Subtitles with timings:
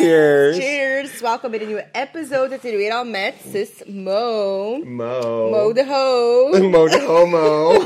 [0.00, 0.56] Cheers.
[0.56, 1.20] Cheers!
[1.20, 2.48] Welkom bij een nieuwe episode.
[2.54, 4.76] Het is weer al met zus Mo.
[4.84, 5.50] Mo.
[5.50, 6.48] Mo de ho.
[6.68, 7.72] Mo de homo.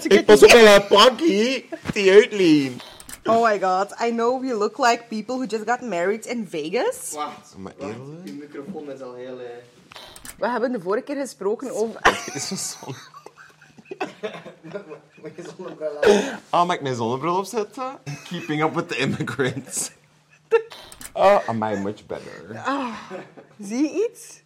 [0.00, 2.80] Ik get pas op een pakkie die uitleen.
[3.24, 7.12] Oh my god, I know we look like people who just got married in Vegas.
[7.14, 8.24] Wacht, Maar eerlijk?
[8.24, 9.38] die microfoon is al heel...
[9.38, 9.46] eh,
[10.38, 12.00] We hebben de vorige keer gesproken over...
[12.24, 12.94] Dit is zo zon.
[15.22, 16.38] Moet je zonnebril aan?
[16.50, 17.98] Oh, mag ik mijn zonnebril opzetten?
[18.24, 19.90] Keeping up with the immigrants.
[21.12, 22.62] Oh, amai, much better.
[23.58, 24.42] Zie je iets?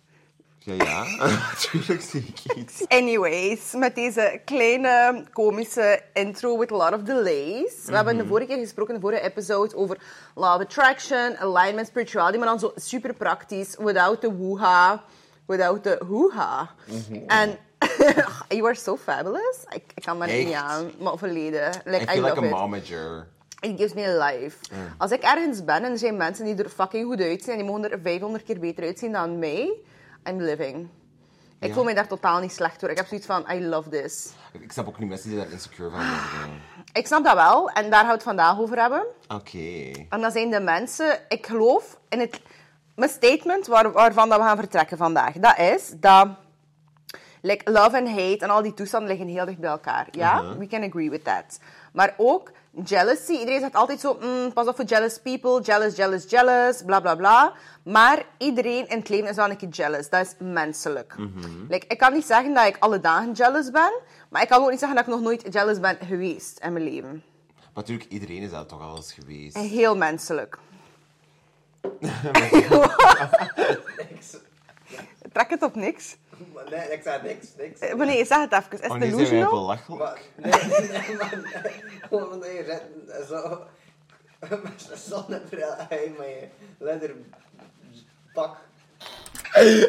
[0.58, 1.04] Ja, ja.
[1.52, 2.88] Natuurlijk zie ik iets.
[2.88, 7.84] Anyways, met deze kleine komische intro with a lot of delays.
[7.86, 9.98] We hebben de vorige keer gesproken, in de vorige episode, over
[10.34, 15.04] law of attraction, alignment, spirituality, maar dan zo super praktisch, without the woeha,
[15.46, 16.74] without the hoo-ha.
[17.26, 17.58] En
[18.48, 19.56] you are so fabulous.
[19.68, 21.70] Ik, ik kan maar niet aan, maar verleden.
[21.84, 23.26] Like, I I, feel like a momager.
[23.60, 24.56] It gives me a life.
[24.98, 27.66] Als ik ergens ben en er zijn mensen die er fucking goed uitzien en die
[27.66, 29.72] mogen er 500 keer beter uitzien dan mij,
[30.28, 30.88] I'm living.
[31.60, 31.74] Ik Ja.
[31.74, 32.90] voel mij daar totaal niet slecht door.
[32.90, 34.30] Ik heb zoiets van, I love this.
[34.52, 36.60] Ik snap ook niet mensen die daar insecure van worden.
[36.92, 39.04] Ik snap dat wel en daar gaan we het vandaag over hebben.
[39.28, 39.90] Oké.
[40.08, 42.40] En dat zijn de mensen, ik geloof in het,
[42.94, 45.32] mijn statement waar, waarvan dat we gaan vertrekken vandaag.
[45.32, 46.28] Dat is dat
[47.44, 50.06] like, love en hate en al die toestanden liggen heel dicht bij elkaar.
[50.10, 51.58] Ja, we can agree with that.
[51.92, 52.50] Maar ook
[52.84, 53.32] jealousy.
[53.32, 57.14] Iedereen zegt altijd zo, mm, pas op voor jealous people, jealous, jealous, jealous, bla bla
[57.14, 57.52] bla.
[57.82, 60.10] Maar iedereen in het leven is wel een keer jealous.
[60.10, 61.14] Dat is menselijk.
[61.68, 63.92] like, ik kan niet zeggen dat ik alle dagen jealous ben,
[64.28, 66.84] maar ik kan ook niet zeggen dat ik nog nooit jealous ben geweest in mijn
[66.84, 67.22] leven.
[67.56, 69.56] Maar natuurlijk, iedereen is dat toch al eens geweest.
[69.56, 70.58] Heel menselijk.
[75.32, 76.16] Trek het op niks.
[76.70, 77.80] Nee, ik zei niks, niks.
[77.80, 78.72] Eh, Maar nee, zeg het even.
[78.72, 79.50] Is het Oh, nu zijn wij delusional?
[79.50, 80.02] belachelijk.
[80.02, 81.40] Maar, nee, nee, maar...
[82.08, 82.64] Gewoon omdat je
[83.06, 83.60] zit zo...
[84.40, 84.50] Met
[84.90, 86.46] een zonnebril en met je
[86.78, 88.56] leatherpak.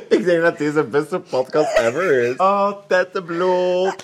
[0.10, 2.38] Ik denk dat deze de beste podcast ever is.
[2.38, 4.04] Oh, tette bloot.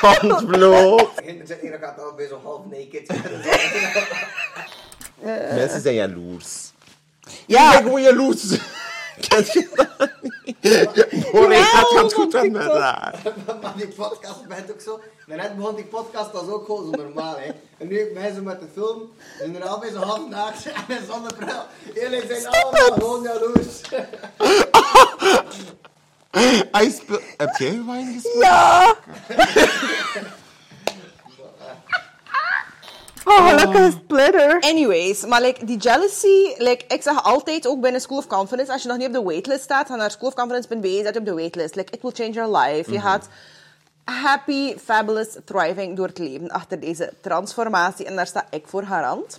[0.00, 1.10] Kant bloot.
[1.24, 3.08] Je zit hier, dan gaat al bij zo'n half naked.
[5.54, 6.72] Mensen zijn jaloers.
[7.24, 8.58] Ik ben Ja, gewoon jaloers.
[9.20, 10.10] Kent je dat
[10.42, 11.24] niet?
[11.32, 13.22] Hoor, ik gaat Jawel, het goed met haar.
[13.62, 15.00] maar die podcast bent ook zo...
[15.26, 17.50] Net begon die podcast als ook gewoon zo normaal, hè.
[17.78, 20.66] En nu ik ben zo met de film, zijn er al bij zo'n half naakt
[20.66, 21.62] en een zonnebril.
[21.94, 23.80] Jullie zijn allemaal gewoon jaloers.
[26.72, 27.20] Hij speel...
[27.36, 28.44] Heb jij wijn gespeeld?
[28.44, 28.96] ja.
[33.28, 34.60] Oh, gelukkig splitter.
[34.60, 38.82] Anyways, maar like, die jealousy, like, ik zeg altijd ook binnen School of Confidence, als
[38.82, 41.74] je nog niet op de waitlist staat, ga naar schoolofconfidence.be, zet je op de waitlist.
[41.74, 42.92] Like, it will change your life.
[42.92, 43.28] Je gaat
[44.04, 48.06] happy, fabulous, thriving door het leven achter deze transformatie.
[48.06, 49.38] En daar sta ik voor garant.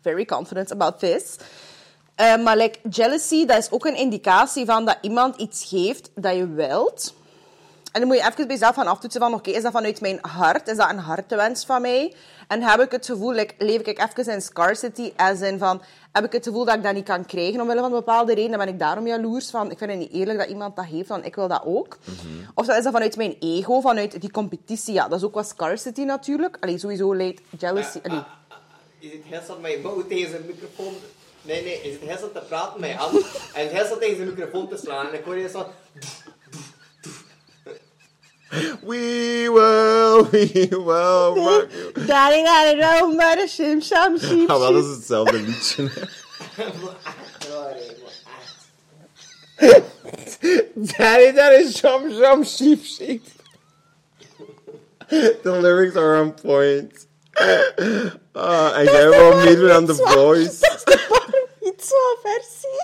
[0.00, 1.36] Very confident about this.
[2.14, 6.36] Eh, maar like, jealousy, dat is ook een indicatie van dat iemand iets geeft dat
[6.36, 7.14] je wilt.
[7.92, 10.18] En dan moet je even bij jezelf gaan aftoetsen van, oké, is dat vanuit mijn
[10.20, 10.68] hart?
[10.68, 12.14] Is dat een hartewens van mij?
[12.52, 15.82] En heb ik het gevoel, like, leef ik even in scarcity, als in van,
[16.12, 18.50] heb ik het gevoel dat ik dat niet kan krijgen omwille van een bepaalde reden,
[18.50, 21.08] dan ben ik daarom jaloers van, ik vind het niet eerlijk dat iemand dat heeft,
[21.08, 21.98] want ik wil dat ook.
[22.54, 25.48] Of dat is dat vanuit mijn ego, vanuit die competitie, ja, dat is ook wat
[25.48, 26.56] scarcity natuurlijk.
[26.60, 28.22] Allee, sowieso leidt jealousy, allee.
[28.98, 30.94] Je zit heel snel met je mouw tegen zijn microfoon.
[31.42, 33.14] Nee, nee, je zit heel snel te praten met je hand.
[33.54, 35.08] En zit heel snel tegen zijn microfoon te slaan.
[35.08, 35.66] En ik hoor je zo...
[38.82, 41.92] We will, we will rock you.
[42.06, 45.90] Daddy got it all, maar de shim sham sheep Ah, wel, dat is hetzelfde liedje.
[47.38, 48.12] Sorry, maar
[49.56, 49.88] echt.
[50.74, 53.22] Daddy, that is jump, jump, sheep, sheep.
[55.08, 57.06] The lyrics are on point.
[58.32, 60.58] Ah, en jij wil meedoen aan The Voice.
[60.60, 62.82] Dat is de pizza versie.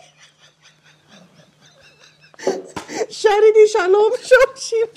[3.09, 4.13] Charity shalom
[4.57, 4.97] sheep.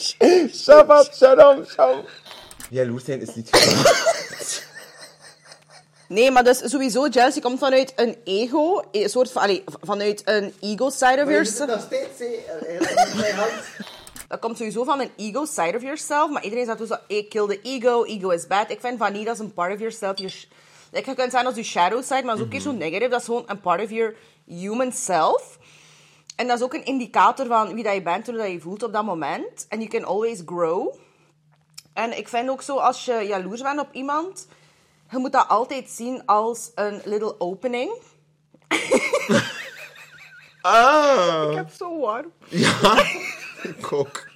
[0.53, 2.05] Shabbat shalom, shalom.
[2.69, 4.69] Jaloers zijn is niet goed.
[6.07, 10.53] Nee, maar dus sowieso, jealousy komt vanuit een ego, een soort van, allee, vanuit een
[10.59, 11.69] ego side of yourself.
[11.69, 12.41] nog steeds.
[14.27, 17.25] Dat komt sowieso van een ego side of yourself, maar iedereen zegt dus zo, hey,
[17.29, 18.69] kill the ego, ego is bad.
[18.69, 20.17] Ik vind van niet, dat is een part of yourself.
[20.17, 20.33] Je,
[20.91, 22.71] like, je kunt zeggen als je shadow side, maar dat is ook een keer zo
[22.71, 23.09] negative.
[23.09, 24.15] Dat is gewoon een part of your
[24.45, 25.57] human self.
[26.41, 28.83] En dat is ook een indicator van wie dat je bent, hoe dat je voelt
[28.83, 29.65] op dat moment.
[29.69, 30.95] En you can always grow.
[31.93, 34.47] En ik vind ook zo, als je jaloers bent op iemand,
[35.09, 37.91] je moet dat altijd zien als een little opening.
[40.61, 41.47] Ah.
[41.49, 42.31] Ik heb zo warm.
[42.47, 43.05] Ja,
[43.63, 44.27] ik ook.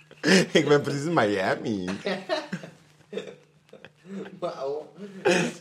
[0.51, 1.89] Ik ben precies in Miami.
[4.39, 4.91] Wauw.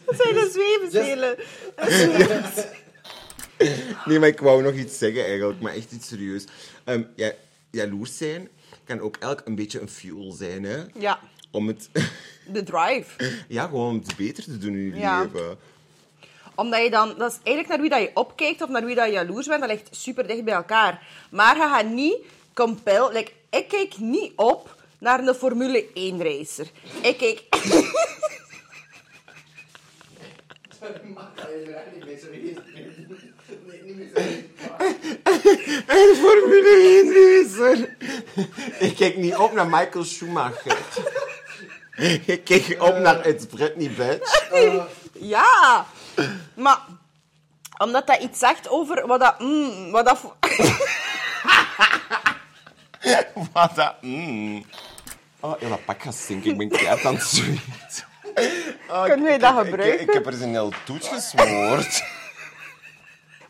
[0.04, 1.36] Dat zijn de zwevenstelen.
[4.06, 6.44] Nee, maar ik wou nog iets zeggen eigenlijk, maar echt iets serieus.
[6.84, 7.32] Ehm, ja,
[7.70, 8.48] jaloers zijn
[8.84, 10.82] kan ook elk een beetje een fuel zijn, hè?
[10.98, 11.20] Ja,
[11.50, 11.88] Om het,
[12.52, 13.34] de drive.
[13.48, 15.22] ja, gewoon om het beter te doen in je Ja.
[15.22, 15.58] leven.
[16.54, 19.06] Omdat je dan, dat is eigenlijk naar wie dat je opkijkt of naar wie dat
[19.06, 21.06] je jaloers bent, dat ligt super dicht bij elkaar.
[21.30, 22.16] Maar je gaat niet
[22.54, 26.66] compel, like, ik kijk niet op naar een Formule 1 racer.
[27.02, 27.42] Ik kijk,
[31.14, 33.33] Mag dat je er niet mee nemen?
[33.66, 34.42] Nee, niet meer serieus.
[35.86, 37.96] En Formule 1 racer.
[38.78, 40.76] Ik kijk niet op naar Michael Schumacher.
[42.26, 44.48] Ik kijk op naar It's Britney Bitch.
[45.12, 45.86] ja.
[46.54, 46.78] Maar,
[47.78, 50.20] omdat dat iets zegt over wat dat, mm, wat dat,
[53.52, 53.94] Wat dat...
[54.00, 54.64] Mm.
[55.40, 56.50] Oh, heel dat pak gaat stinken.
[56.50, 57.62] Ik ben keihard aan het zweten.
[58.88, 60.00] Oh, Kunnen ik- dat ik- ik- gebruiken?
[60.00, 62.04] Ik, heb er een heel toets gesmoord.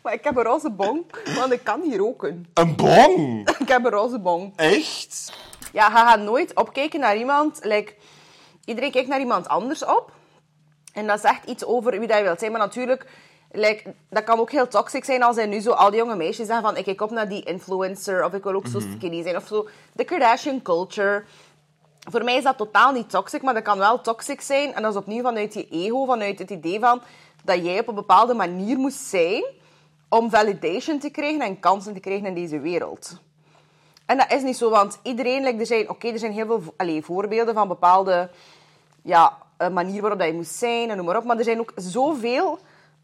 [0.05, 2.45] Maar ik heb een roze bonk, want ik kan niet roken.
[2.53, 3.49] Een bong!
[3.59, 4.59] Ik heb een roze bonk.
[4.59, 5.33] Echt?
[5.73, 7.59] Ja, je gaat nooit opkijken naar iemand.
[7.63, 7.93] Like,
[8.65, 10.11] iedereen kijkt naar iemand anders op.
[10.93, 12.51] En dat zegt iets over wie dat je wilt zijn.
[12.51, 13.05] Maar natuurlijk,
[13.51, 16.47] like, dat kan ook heel toxic zijn als hij nu zo al die jonge meisjes
[16.47, 19.35] zeggen van ik kijk op naar die influencer of ik wil ook zo skinny zijn
[19.35, 19.67] of zo.
[19.93, 21.23] De Kardashian culture.
[22.09, 24.73] Voor mij is dat totaal niet toxic, maar dat kan wel toxic zijn.
[24.73, 27.01] En dat is opnieuw vanuit je ego, vanuit het idee van
[27.43, 29.43] dat jij op een bepaalde manier moest zijn
[30.09, 33.19] om validation te krijgen en kansen te krijgen in deze wereld.
[34.05, 36.73] En dat is niet zo, want iedereen, like, er zijn, oké, er zijn heel veel
[36.77, 38.29] allee, voorbeelden van bepaalde
[39.01, 41.23] ja, een manier waarop dat je moet zijn en noem maar op.
[41.23, 42.59] Maar er zijn ook zoveel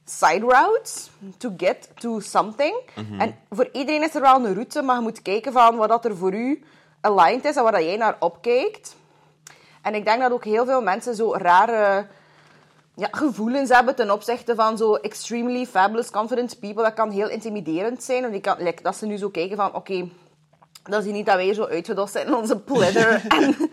[0.06, 2.76] side routes to get to something.
[3.18, 6.06] En voor iedereen is er wel een route, maar je moet kijken van wat dat
[6.06, 6.64] er voor u
[7.02, 8.96] aligned is en waar dat jij naar opkijkt.
[9.82, 12.08] En ik denk dat ook heel veel mensen zo rare
[13.02, 16.84] ja, gevoelens hebben ten opzichte van zo extremely fabulous confident people.
[16.84, 18.22] Dat kan heel intimiderend zijn.
[18.22, 20.10] Want die kan, like, dat ze nu zo kijken van, oké,
[20.84, 23.72] dat is hier niet dat wij zo uitgedost zijn in onze pleather en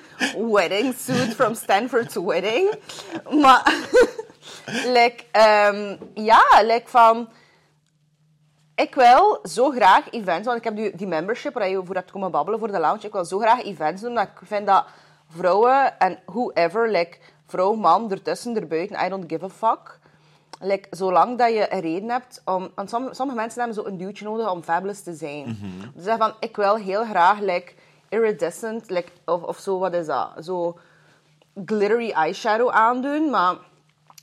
[0.53, 2.75] wedding suit from Stanford's wedding.
[3.31, 3.75] Maar,
[4.99, 7.29] like, ehm, ja, like van...
[8.75, 12.11] Ik wil zo graag events, want ik heb nu die membership waar je voor hebt
[12.11, 13.07] komen babbelen voor de lounge.
[13.07, 14.85] Ik wil zo graag events doen, dat ik vind dat
[15.29, 19.99] vrouwen en whoever, like vrouw, man, ertussen, erbuiten, I don't give a fuck.
[20.61, 22.71] Like, zolang dat je een reden hebt om...
[22.75, 25.59] Want sommige, sommige mensen hebben zo een duwtje nodig om fabulous te zijn.
[25.95, 27.73] Dus zeggen van, ik wil heel graag like,
[28.09, 30.31] iridescent, like, of, of zo, wat is dat?
[30.41, 30.79] Zo
[31.65, 33.57] glittery eyeshadow aandoen, maar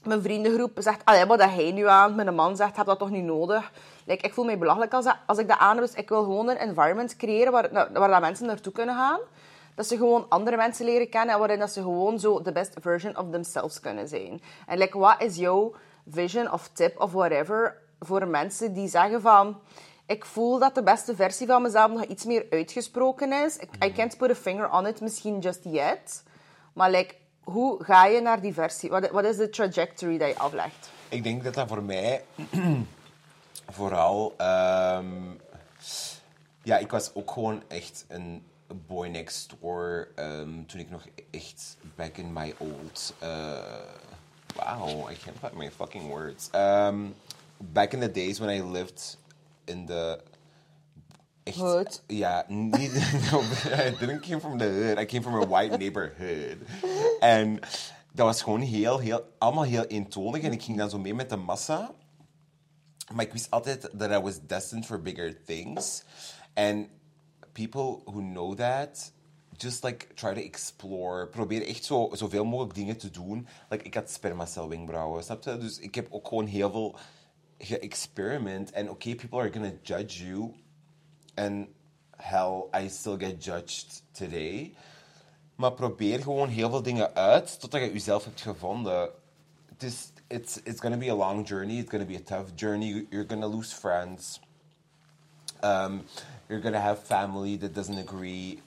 [0.03, 3.09] mijn vriendengroep zegt, allee, wat dat hij nu aan, mijn man zegt, heb dat toch
[3.09, 3.71] niet nodig?
[4.05, 6.23] Like, ik voel mij belachelijk als, dat, als ik dat aan heb, dus ik wil
[6.23, 9.19] gewoon een environment creëren waar, waar dat mensen naartoe kunnen gaan.
[9.75, 12.73] Dat ze gewoon andere mensen leren kennen en waarin dat ze gewoon zo the best
[12.81, 14.41] version of themselves kunnen zijn.
[14.67, 15.75] En like, wat is jouw
[16.09, 19.59] vision of tip of whatever voor mensen die zeggen van...
[20.07, 23.59] Ik voel dat de beste versie van mezelf nog iets meer uitgesproken is.
[23.83, 26.23] I can't put a finger on it, misschien just yet.
[26.73, 28.89] Maar like, hoe ga je naar die versie?
[28.89, 30.89] Wat, wat is de trajectory dat je aflegt?
[31.09, 32.23] Ik denk dat dat voor mij
[33.77, 34.33] vooral...
[34.37, 35.05] ehm,
[36.63, 41.77] ja, ik was ook gewoon echt een boy next door ehm, toen ik nog echt
[41.95, 43.13] back in my old...
[43.23, 43.59] uh,
[44.55, 46.49] wow, I can't find my fucking words.
[46.53, 47.15] Um,
[47.57, 49.17] back in the days when I lived
[49.65, 50.19] in the...
[51.43, 52.03] Echt, Hood.
[52.07, 52.93] Ja, niet...
[53.31, 54.99] no, I didn't came from the hood.
[54.99, 56.57] I came from a white neighborhood.
[57.19, 57.59] En
[58.11, 59.33] dat was gewoon heel, heel...
[59.37, 60.43] Allemaal heel eentonig.
[60.43, 61.91] En ik ging dan zo mee met de massa.
[63.13, 66.03] Maar ik wist altijd that I was destined for bigger things.
[66.53, 66.87] And
[67.55, 69.13] people who know that...
[69.57, 71.27] Just like try to explore.
[71.27, 73.47] Probeer echt zo, zoveel mogelijk dingen te doen.
[73.69, 75.57] Like, ik had spermacel-wenkbrauwen, snap je?
[75.57, 76.95] Dus ik heb ook gewoon heel veel
[77.57, 78.71] geëxperiment.
[78.71, 80.53] En oké, people are gonna judge you.
[81.35, 81.67] And
[82.17, 84.73] hell, I still get judged today.
[85.55, 89.09] Maar probeer gewoon heel veel dingen uit totdat je jezelf hebt gevonden.
[89.65, 91.77] Het is, it's, it's gonna be a long journey.
[91.77, 93.07] It's gonna be a tough journey.
[93.09, 94.39] You're gonna lose friends.
[95.63, 96.03] Um,
[96.47, 98.59] you're gonna have family that doesn't agree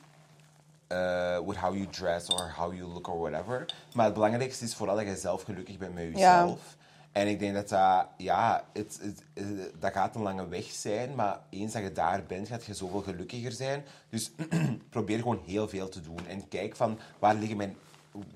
[0.90, 3.66] uh, with how you dress or how you look or whatever.
[3.94, 6.76] Maar het belangrijkste is vooral dat je zelf gelukkig bent met jezelf.
[7.12, 9.44] En ik denk dat dat, ja, het, het, eh,
[9.78, 13.00] dat gaat een lange weg zijn, maar eens dat je daar bent, gaat je zoveel
[13.00, 13.84] gelukkiger zijn.
[14.08, 14.30] Dus
[14.90, 16.26] probeer gewoon heel veel te doen.
[16.28, 17.76] En kijk van, waar liggen mijn,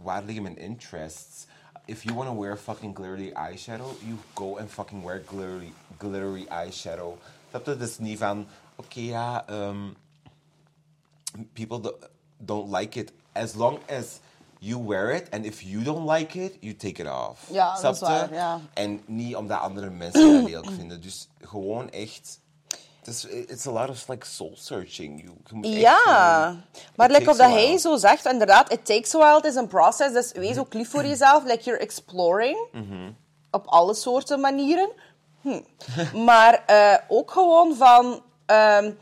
[0.02, 1.46] waar liggen mijn interests?
[1.84, 6.46] If you want to wear fucking glittery eyeshadow, you go and fucking wear glittery, glittery
[6.48, 7.14] eyeshadow.
[7.50, 9.88] Dat is niet van, oké, ja, ehm,
[11.52, 11.98] people do-
[12.38, 13.12] don't like it.
[13.32, 14.20] As long as
[14.64, 17.48] You wear it, and if you don't like it, you take it off.
[17.50, 18.60] Ja, dat is waar, ja.
[18.74, 21.00] En niet omdat andere mensen dat lelijk vinden.
[21.00, 22.40] Dus gewoon echt...
[22.98, 25.20] Het is it's a lot of like soul searching.
[25.22, 26.62] You, je moet echt Ja, gewoon-
[26.96, 29.44] maar It like, takes of dat hij zo zegt, inderdaad, it takes a while, het
[29.44, 32.56] is een proces, dus wees ook lief voor jezelf, like you're exploring,
[33.50, 34.90] op alle soorten manieren.
[35.40, 35.60] Hm.
[36.24, 38.92] maar eh, ook gewoon van, ehm,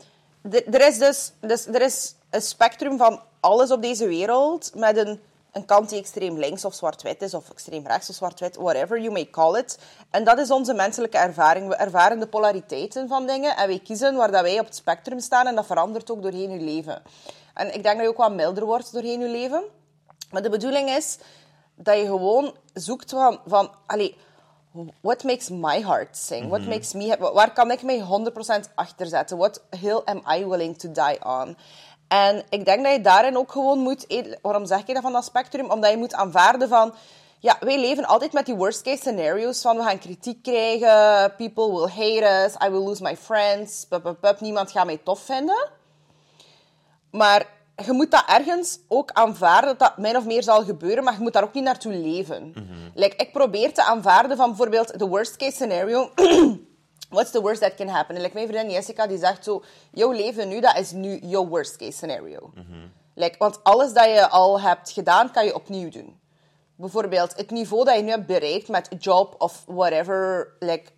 [0.49, 5.21] er is dus, dus er is een spectrum van alles op deze wereld, met een,
[5.51, 9.11] een kant die extreem links of zwart-wit is, of extreem rechts of zwart-wit, whatever you
[9.11, 9.77] may call it.
[10.09, 11.67] En dat is onze menselijke ervaring.
[11.67, 15.19] We ervaren de polariteiten van dingen en wij kiezen waar dat wij op het spectrum
[15.19, 17.01] staan en dat verandert ook doorheen je leven.
[17.53, 19.63] En ik denk dat je ook wat milder wordt doorheen je leven.
[20.31, 21.17] Maar de bedoeling is
[21.75, 23.39] dat je gewoon zoekt van...
[23.45, 24.17] van allee,
[25.01, 26.49] what makes my heart sing?
[26.49, 27.23] What makes me happy?
[27.33, 29.37] Waar kan ik mij 100% achter zetten?
[29.37, 31.57] What hill am I willing to die on?
[32.07, 34.07] En ik denk dat je daarin ook gewoon moet...
[34.07, 35.71] eh, Waarom zeg ik dat van dat spectrum?
[35.71, 36.93] Omdat je moet aanvaarden van...
[37.39, 41.71] Ja, wij leven altijd met die worst case scenario's van we gaan kritiek krijgen, people
[41.71, 45.19] will hate us, I will lose my friends, pup, pup, pup, niemand gaat mij tof
[45.19, 45.69] vinden.
[47.11, 47.45] Maar
[47.85, 51.19] je moet dat ergens ook aanvaarden dat dat min of meer zal gebeuren, maar je
[51.19, 52.53] moet daar ook niet naartoe leven.
[52.95, 56.09] like, ik probeer te aanvaarden van bijvoorbeeld de worst case scenario.
[57.09, 58.15] What's the worst that can happen?
[58.15, 61.47] En like, mijn vriendin Jessica die zegt zo, jouw leven nu, dat is nu jouw
[61.47, 62.53] worst case scenario.
[63.15, 66.19] like, want alles dat je al hebt gedaan, kan je opnieuw doen.
[66.75, 70.91] Bijvoorbeeld het niveau dat je nu hebt bereikt met job of whatever, like,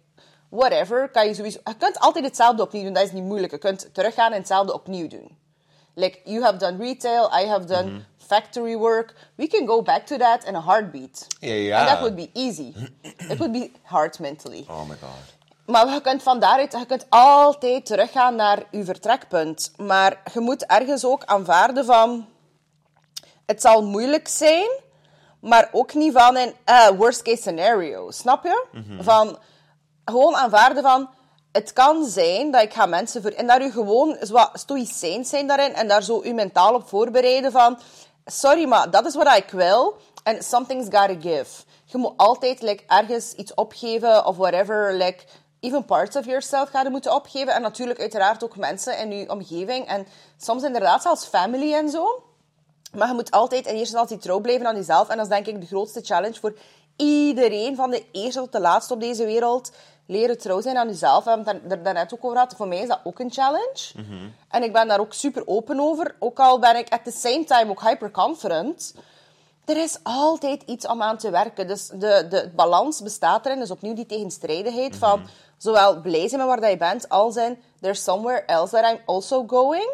[0.50, 1.60] whatever, kan je sowieso...
[1.64, 3.52] Je kunt altijd hetzelfde opnieuw doen, dat is niet moeilijk.
[3.52, 5.38] Je kunt teruggaan en hetzelfde opnieuw doen.
[5.96, 9.14] Like, you have done retail, I have done factory work.
[9.38, 11.28] We can go back to that in a heartbeat.
[11.40, 11.80] Ja, ja.
[11.80, 12.74] And that would be easy.
[13.32, 14.66] It would be hard mentally.
[14.70, 15.42] Oh my god.
[15.66, 19.72] Maar je kunt van daaruit, je kunt altijd teruggaan naar je vertrekpunt.
[19.78, 22.28] Maar je moet ergens ook aanvaarden van...
[23.46, 24.70] Het zal moeilijk zijn,
[25.42, 28.12] maar ook niet van een eh, worst case scenario.
[28.12, 28.66] Snap je?
[29.00, 29.38] Van
[30.06, 31.10] gewoon aanvaarden van...
[31.54, 33.22] Het kan zijn dat ik ga mensen...
[33.22, 35.74] Voor, en daar je gewoon wat stoïcijns zijn daarin.
[35.74, 37.80] En daar zo je mentaal op voorbereiden van...
[38.26, 39.98] Sorry, maar dat is wat ik wil.
[40.24, 41.64] En something's gotta give.
[41.86, 44.94] Je moet altijd like, ergens iets opgeven of whatever.
[44.94, 45.24] Like,
[45.60, 47.54] even parts of yourself ga je moeten opgeven.
[47.54, 49.88] En natuurlijk uiteraard ook mensen in je omgeving.
[49.88, 50.08] En
[50.38, 52.24] soms inderdaad zelfs family en zo.
[52.94, 55.10] Maar je moet altijd in eerste instantie trouw blijven aan jezelf.
[55.10, 56.54] En dat is denk ik de grootste challenge voor
[56.96, 59.72] iedereen, van de eerste tot de laatste op deze wereld.
[60.06, 61.24] Leren trouw zijn aan jezelf.
[61.24, 62.56] We hebben het er daarnet ook over gehad.
[62.56, 63.92] Voor mij is dat ook een challenge.
[64.50, 66.16] En ik ben daar ook super open over.
[66.20, 68.96] Ook al ben ik at the same time ook hyperconfident.
[69.66, 71.68] Er is altijd iets om aan te werken.
[71.68, 73.60] Dus de, de balans bestaat erin.
[73.60, 77.58] Dus opnieuw die tegenstrijdigheid van zowel blij zijn met waar dat je bent, als in
[77.82, 79.90] there's somewhere else that I'm also going.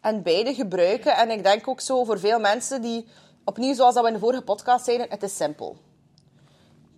[0.00, 1.16] En beide gebruiken.
[1.16, 3.06] En ik denk ook zo voor veel mensen die,
[3.44, 5.76] opnieuw zoals dat we in de vorige podcast zeiden, het is simpel.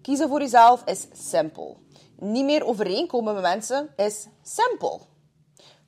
[0.03, 1.77] Kiezen voor jezelf is simpel.
[2.21, 5.07] Niet meer overeenkomen met mensen is simpel.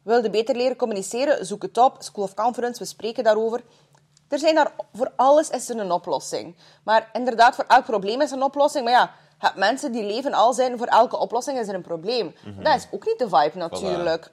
[0.03, 1.47] Wil je beter leren communiceren?
[1.47, 1.97] Zoek het op.
[1.99, 3.63] School of Conference, we spreken daarover.
[4.29, 6.57] Er zijn daar, voor alles is er een oplossing.
[6.85, 8.85] Maar inderdaad, voor elk probleem is er een oplossing.
[8.85, 11.83] Maar ja, je hebt mensen die leven al zijn, voor elke oplossing is er een
[11.83, 12.35] probleem.
[12.63, 14.31] Dat is ook niet de vibe natuurlijk.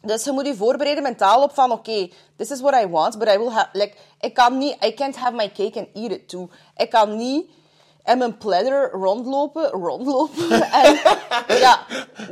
[0.00, 3.28] Dus je moet je voorbereiden mentaal op van, oké, this is what I want, but
[3.28, 6.28] I will have, like, ik kan niet, I can't have my cake and eat it
[6.28, 6.48] too.
[6.76, 7.50] Ik kan niet
[8.04, 10.98] in mijn planner rondlopen, rondlopen en
[11.58, 11.86] ja,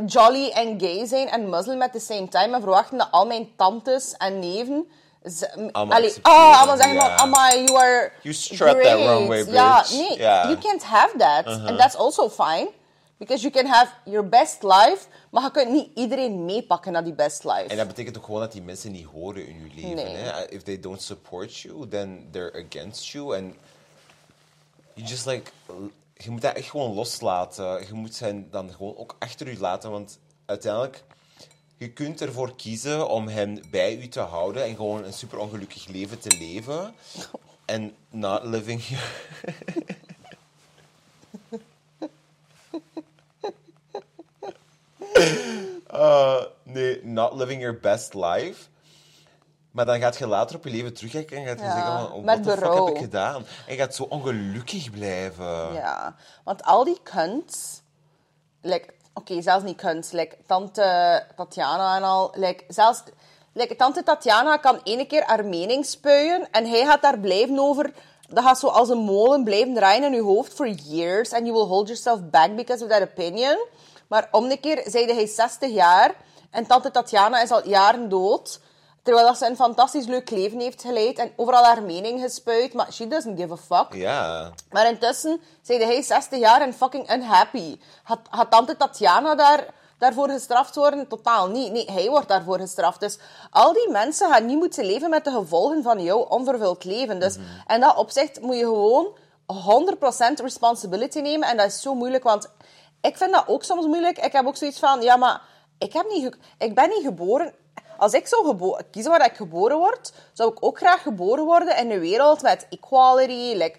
[0.07, 3.49] jolly en gay zijn en moslim at the same time en verwachten dat al mijn
[3.57, 4.87] tantes en neven
[5.25, 7.17] ze- Allemaal allee, oh, allemaal zeggen van, ja.
[7.17, 9.93] amai, you are You strut that wrong way, Ja, bitch.
[9.93, 10.43] nee, Ja.
[10.49, 11.47] you can't have that.
[11.47, 12.71] And that's also fine.
[13.17, 14.99] Because you can have your best life,
[15.31, 17.65] maar je kunt niet iedereen meepakken naar die best life.
[17.67, 19.95] En dat betekent ook gewoon dat die mensen niet horen in je leven.
[19.95, 20.17] Nee.
[20.17, 20.49] Hè?
[20.49, 23.37] If they don't support you, then they're against you.
[23.37, 23.57] En
[25.01, 25.51] you just like,
[26.17, 27.87] je moet dat echt gewoon loslaten.
[27.87, 31.03] Je moet hen dan gewoon ook achter je laten, want uiteindelijk,
[31.77, 35.87] je kunt ervoor kiezen om hen bij u te houden en gewoon een super ongelukkig
[35.87, 36.95] leven te leven.
[37.65, 38.83] En not living.
[45.93, 48.69] Uh, nee, not living your best life.
[49.71, 52.13] Maar dan gaat je later op je leven terugkijken en gaat je Ja, zeggen van,
[52.13, 53.45] oh, what the fuck heb ik gedaan?
[53.67, 55.73] En je gaat zo ongelukkig blijven.
[55.73, 57.83] Ja, want al die kunst,
[58.61, 63.03] like, oké, zelfs niet kunst, like, tante Tatjana en al, like, zelfs,
[63.53, 67.93] like, tante Tatjana kan ene keer haar mening spuien en hij gaat daar blijven over,
[68.29, 71.53] dat gaat zo als een molen blijven draaien in je hoofd for years and you
[71.53, 73.67] will hold yourself back because of that opinion.
[74.09, 76.15] Maar om de keer zeide hij 60 jaar
[76.51, 78.61] en tante Tatjana is al jaren dood.
[79.03, 82.93] Terwijl dat ze een fantastisch leuk leven heeft geleid en overal haar mening gespuit, maar
[82.93, 83.95] she doesn't give a fuck.
[83.95, 84.51] Ja.
[84.71, 87.79] Maar intussen zei hij 60 jaar en fucking unhappy.
[88.03, 89.67] Had, had tante Tatjana daar,
[89.99, 91.09] daarvoor gestraft worden?
[91.09, 91.73] Totaal niet.
[91.73, 93.01] Nee, hij wordt daarvoor gestraft.
[93.01, 93.19] Dus
[93.51, 97.21] al die mensen gaan niet moeten leven met de gevolgen van jouw onvervuld leven.
[97.21, 99.17] Dus in dat opzicht moet je gewoon
[99.53, 101.49] 100% responsibility nemen.
[101.49, 102.49] En dat is zo moeilijk, want
[103.01, 104.19] ik vind dat ook soms moeilijk.
[104.19, 105.43] Ik heb ook zoiets van, ja, maar
[105.79, 107.55] ik, heb niet ik ben niet geboren...
[108.01, 111.91] Als ik zou kiezen waar ik geboren word, zou ik ook graag geboren worden in
[111.91, 113.79] een wereld met equality, like,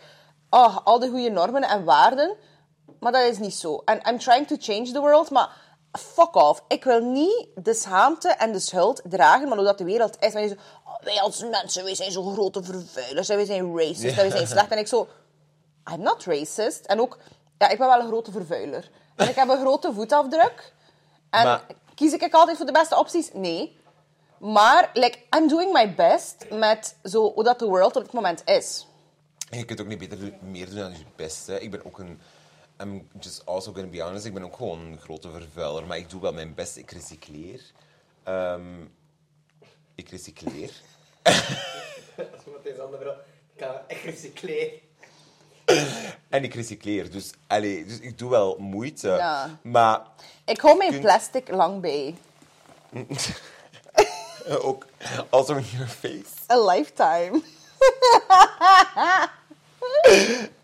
[0.50, 2.36] oh, al die goede normen en waarden.
[3.00, 3.82] Maar dat is niet zo.
[3.86, 5.50] En I'm trying to change the world, maar
[5.92, 6.64] fuck off.
[6.68, 10.34] Ik wil niet de schaamte en de schuld dragen van hoe dat de wereld is.
[10.34, 13.78] Maar je zo, oh, wij als mensen, wij zijn zo grote vervuilers en wij zijn
[13.78, 14.72] racist en wij zijn slecht.
[14.72, 15.08] En ik zo,
[15.94, 16.86] I'm not racist.
[16.86, 17.18] En ook,
[17.58, 18.90] ja, ik ben wel een grote vervuiler.
[19.16, 20.74] En ik heb een grote voetafdruk.
[21.30, 23.30] En Maar- kies ik altijd voor de beste opties?
[23.34, 23.80] Nee.
[24.42, 28.42] Maar, like, I'm doing my best met zo, hoe dat de world op dit moment
[28.46, 28.88] is.
[29.50, 31.48] En je kunt ook niet beter doen- meer doen dan je best.
[31.48, 31.60] Hè.
[31.60, 32.20] Ik ben ook een...
[32.82, 34.26] I'm just also gonna be honest.
[34.26, 35.86] Ik ben ook gewoon een grote vervuiler.
[35.86, 36.78] Maar ik doe wel mijn best.
[36.78, 37.62] Ik recycleer.
[38.24, 38.82] Ehm,
[39.96, 40.72] ik recycleer.
[41.24, 41.34] Dat
[42.38, 43.14] is wat deze andere vrouw.
[43.56, 44.80] Ik kan echt recycleren.
[46.30, 47.12] En ik recycleer.
[47.12, 49.08] Dus, allee, dus ik doe wel moeite.
[49.08, 49.60] Ja.
[49.62, 50.02] Maar
[50.46, 52.16] Ik hou mijn Kunt- plastic lang bij.
[54.46, 54.86] eh, ook
[55.30, 56.26] also in your face.
[56.52, 57.42] A lifetime.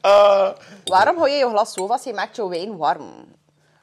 [0.01, 0.53] Ah.
[0.85, 2.05] Waarom hou je je glas zo vast?
[2.05, 3.25] Je maakt jouw wijn warm.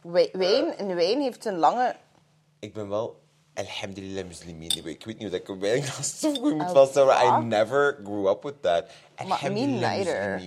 [0.03, 1.97] Wij- Wijn, een wijn heeft een lange...
[2.59, 3.21] Ik ben wel,
[3.55, 4.25] alhamdulillah.
[4.85, 7.43] Ik weet niet hoe ik een weinig zo goed moet Oh, vasthouden.
[7.43, 8.85] I never grew up with that.
[9.27, 10.43] Maar me neither.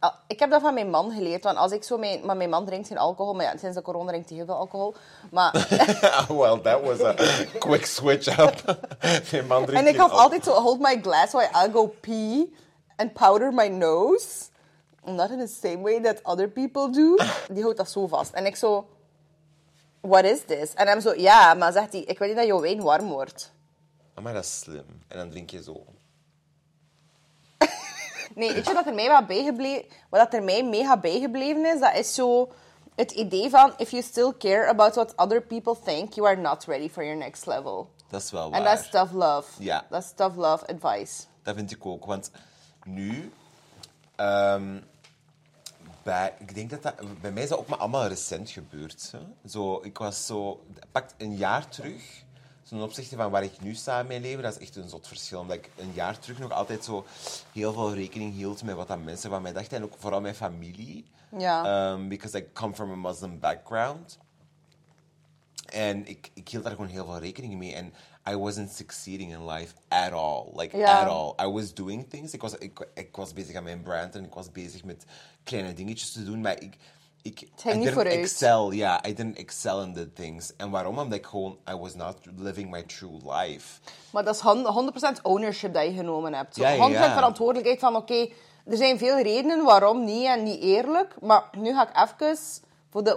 [0.00, 1.44] Ah, Ik heb dat van mijn man geleerd.
[1.44, 2.26] Want als ik zo mijn...
[2.26, 3.34] Maar mijn man drinkt geen alcohol.
[3.34, 4.94] Maar ja, sinds de corona drinkt hij heel veel alcohol.
[5.30, 5.52] Maar...
[6.28, 7.14] well, that was a
[7.58, 8.78] quick switch up.
[9.32, 10.52] Mijn man drinkt en ik had altijd zo...
[10.52, 12.54] Hold my glass while I go pee.
[12.96, 14.44] And powder my nose.
[15.04, 17.16] Not in the same way that other people do.
[17.52, 18.32] Die houdt dat zo vast.
[18.32, 18.86] En ik zo...
[20.00, 20.74] What is this?
[20.74, 21.14] En hem zo...
[21.16, 22.02] Ja, maar zegt hij...
[22.02, 23.52] Ik wil niet dat jouw wijn warm wordt.
[24.16, 25.02] Oh, maar dat is slim.
[25.08, 25.84] En dan drink je zo.
[28.38, 31.80] Nee, weet je wat er mij wat bijgebleven, wat dat er mij mega bijgebleven is?
[31.80, 32.52] Dat is zo
[32.94, 36.64] het idee van if you still care about what other people think, you are not
[36.64, 37.90] ready for your next level.
[38.10, 38.58] Dat is wel waar.
[38.58, 39.62] En dat is tough love.
[39.62, 39.86] Ja.
[39.90, 41.22] Dat is tough love advice.
[41.42, 42.04] Dat vind ik ook.
[42.04, 42.30] Want
[42.84, 43.32] nu...
[44.16, 44.80] ehm,
[46.02, 47.20] bij, ik denk dat dat...
[47.20, 49.12] Bij mij is dat ook maar allemaal recent gebeurd.
[49.12, 49.50] Hè?
[49.50, 50.64] Zo, ik was zo...
[50.92, 52.24] Pakt een jaar terug...
[52.68, 55.08] Ten opzichte van waar ik nu sta in mijn leven, dat is echt een zot
[55.08, 55.40] verschil.
[55.40, 57.06] Omdat ik een jaar terug nog altijd zo
[57.52, 59.76] heel veel rekening hield met wat dat mensen van mij dachten.
[59.76, 61.04] En ook vooral mijn familie.
[61.38, 61.90] Ja.
[61.92, 64.18] Um, because I come from a Muslim background.
[65.66, 67.74] En ik, ik hield daar gewoon heel veel rekening mee.
[67.74, 67.92] En
[68.30, 70.44] I wasn't succeeding in life at all.
[70.54, 71.46] Like, at all.
[71.46, 72.32] I was doing things.
[72.32, 75.04] Ik was, ik, ik was bezig aan mijn brand en ik was bezig met
[75.42, 76.40] kleine dingetjes te doen.
[76.40, 76.76] Maar ik...
[77.30, 78.18] ik ging I niet didn't vooruit.
[78.18, 78.70] excel.
[78.70, 80.56] Ja, I didn't excel in the things.
[80.56, 80.98] En waarom?
[80.98, 81.58] Omdat ik gewoon...
[81.70, 83.80] I was not living my true life.
[84.10, 86.54] Maar dat is hon- 100% ownership dat je genomen hebt.
[86.54, 87.14] Zo Ja, ja, 100% ja.
[87.14, 88.28] verantwoordelijkheid van, oké,
[88.66, 92.36] er zijn veel redenen waarom niet en niet eerlijk, maar nu ga ik even
[92.90, 93.16] voor de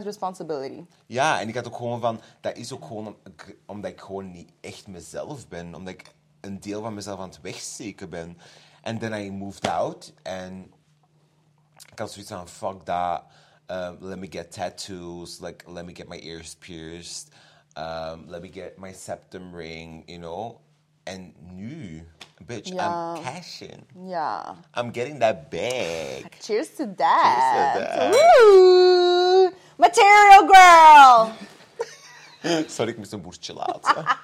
[0.00, 0.82] 100% responsibility.
[1.06, 2.20] Ja, en ik had ook gewoon van...
[2.40, 3.16] Dat is ook gewoon
[3.66, 5.74] omdat ik gewoon niet echt mezelf ben.
[5.74, 8.38] Omdat ik een deel van mezelf aan het wegsteken ben.
[8.82, 10.12] En then I moved out.
[10.22, 10.72] En
[11.92, 12.48] ik had zoiets van...
[12.48, 13.22] Fuck that.
[13.72, 15.40] Um, let me get tattoos.
[15.40, 17.30] Like, let me get my ears pierced.
[17.76, 20.58] Um, let me get my septum ring, you know.
[21.06, 22.02] and new
[22.46, 23.14] Bitch, Ja.
[23.16, 23.82] I'm cashing.
[24.06, 24.54] Yeah.
[24.74, 26.24] I'm getting that bag.
[26.40, 27.74] Cheers to that.
[27.74, 28.12] Cheers to that.
[28.12, 29.50] Woo!
[29.78, 31.32] Material girl!
[32.68, 34.04] Sorry, ik moest een boertje laten.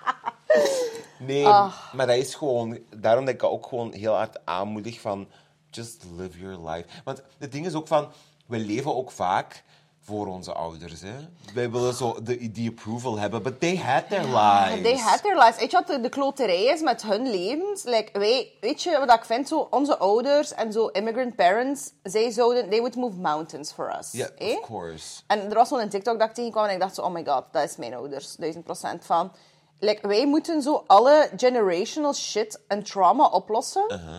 [1.21, 1.73] Nee, Ah.
[1.93, 2.79] maar dat is gewoon...
[2.97, 5.29] Daarom dat ik ook gewoon heel hard aanmoedig van...
[5.71, 6.89] Just live your life.
[7.05, 8.09] Want het ding is ook van...
[8.49, 9.65] We leven ook vaak
[10.09, 11.01] voor onze ouders.
[11.01, 11.15] Hè?
[11.55, 13.43] Wij willen zo de, die approval hebben.
[13.43, 14.83] But they had their lives.
[14.83, 15.59] They had their lives.
[15.59, 17.85] Weet je wat de, de kloterij is met hun levens?
[17.85, 19.49] Like, wij, weet je wat ik vind?
[19.49, 22.69] Zo, onze ouders en zo immigrant parents, zij zouden...
[22.71, 24.13] They would move mountains for us.
[24.13, 24.57] Ja, eh?
[24.57, 25.23] of course.
[25.27, 27.45] En er was zo'n TikTok dat ik tegenkwam en ik dacht zo, oh my god,
[27.53, 28.37] dat is mijn ouders.
[28.37, 29.33] Duizend procent van.
[29.79, 33.85] Like, wij moeten zo alle generational shit en trauma oplossen.
[33.89, 34.17] Uh-huh.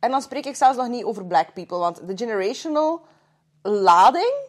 [0.00, 3.00] En dan spreek ik zelfs nog niet over black people, want de generational
[3.62, 4.48] lading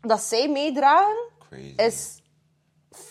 [0.00, 1.74] dat zij meedragen Crazy.
[1.76, 2.22] is,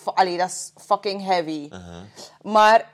[0.04, 1.70] allee, dat is fucking heavy.
[1.72, 2.02] Uh-huh.
[2.42, 2.90] Maar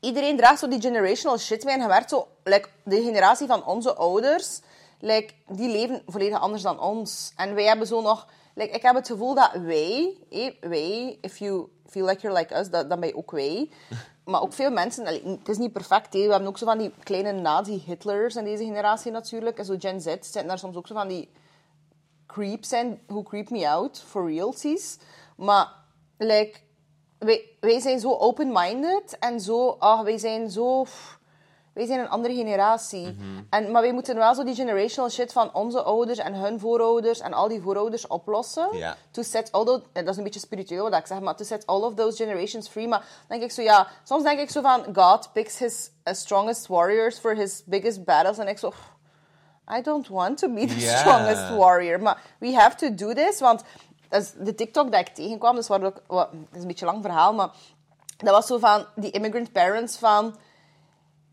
[0.00, 3.64] iedereen draagt zo die generational shit mee en je merkt zo, like, de generatie van
[3.64, 4.60] onze ouders,
[5.00, 7.32] like, die leven volledig anders dan ons.
[7.36, 11.38] En wij hebben zo nog like, ik heb het gevoel dat wij, eh, wij, if
[11.38, 13.70] you feel like you're like us, dat, dan ben je ook wij.
[14.24, 15.06] Maar ook veel mensen,
[15.38, 19.12] het is niet perfect, we hebben ook zo van die kleine nazi-Hitlers in deze generatie
[19.12, 19.58] natuurlijk.
[19.58, 21.30] En zo Gen Z zitten daar soms ook zo van die
[22.26, 24.98] creeps in, who creep me out, for realties.
[25.36, 25.68] Maar,
[26.18, 26.60] like,
[27.18, 30.84] wij, wij zijn zo open-minded en zo, ah, wij zijn zo...
[31.74, 33.06] Wij zijn een andere generatie.
[33.06, 33.42] Mhm.
[33.50, 37.20] en, maar wij moeten wel zo die generational shit van onze ouders en hun voorouders
[37.20, 38.76] en al die voorouders oplossen.
[38.76, 38.96] Ja.
[39.10, 41.66] To set all those, dat is een beetje spiritueel wat ik zeg, maar to set
[41.66, 42.88] all of those generations free.
[42.88, 46.66] Maar denk ik zo, ja, soms denk ik zo van, God picks his uh, strongest
[46.66, 48.38] warriors for his biggest battles.
[48.38, 48.72] En ik zo,
[49.78, 52.02] I don't want to be the strongest warrior.
[52.02, 53.62] Maar we have to do this, want
[54.38, 57.34] de TikTok dat ik tegenkwam, dus waar ook, het is een beetje een lang verhaal,
[57.34, 57.50] maar
[58.16, 60.36] dat was zo van die immigrant parents van,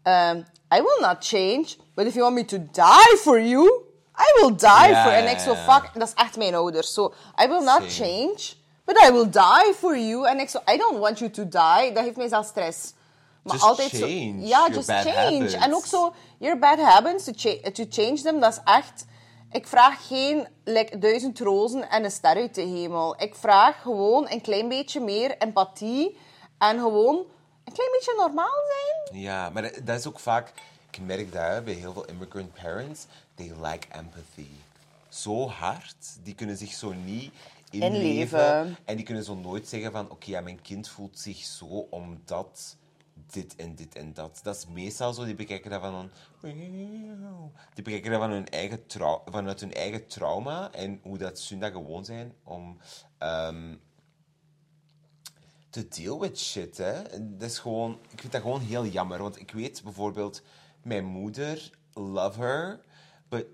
[0.03, 3.83] um, I will not change, but if you want me to die for you,
[4.17, 5.11] I will die for.
[5.11, 6.93] En ik zo, fuck, dat is echt mijn ouders.
[6.93, 7.89] So, I will not Same.
[7.91, 8.53] change,
[8.85, 10.27] but I will die for you.
[10.27, 11.91] En ik zo, I don't want you to die.
[11.93, 12.93] Dat geeft mij zelfs stress.
[13.43, 15.11] Maar Just altijd zo, ja, your just change.
[15.11, 15.53] habits.
[15.53, 19.05] En ook zo, your bad habits, to, cha- to change them, dat is echt...
[19.51, 23.15] Ik vraag geen like, duizend rozen en een ster uit de hemel.
[23.21, 26.17] Ik vraag gewoon een klein beetje meer empathie
[26.57, 27.25] en gewoon
[27.71, 29.21] een klein beetje normaal zijn.
[29.21, 30.53] Ja, maar dat, dat is ook vaak...
[30.91, 33.05] Ik merk dat bij heel veel immigrant parents.
[33.35, 34.47] They lack empathy.
[35.09, 36.17] Zo hard.
[36.23, 37.33] Die kunnen zich zo niet
[37.69, 37.99] inleven.
[37.99, 38.77] Inleven.
[38.85, 40.09] En die kunnen zo nooit zeggen van...
[40.09, 42.77] Oké, ja, mijn kind voelt zich zo omdat
[43.31, 44.39] dit en dit en dat.
[44.43, 45.25] Dat is meestal zo.
[45.25, 45.93] Die bekijken dat van...
[45.93, 46.11] Een,
[47.73, 50.71] die bekijken dat van hun eigen trau- vanuit hun eigen trauma.
[50.71, 52.77] En hoe dat ze dat gewoon zijn om...
[53.17, 53.75] ehm,
[55.71, 56.77] te deal with shit.
[56.77, 57.01] Hè.
[57.37, 59.21] Dat is gewoon, ik vind dat gewoon heel jammer.
[59.21, 60.41] Want ik weet bijvoorbeeld,
[60.83, 62.79] mijn moeder, love her,
[63.29, 63.45] but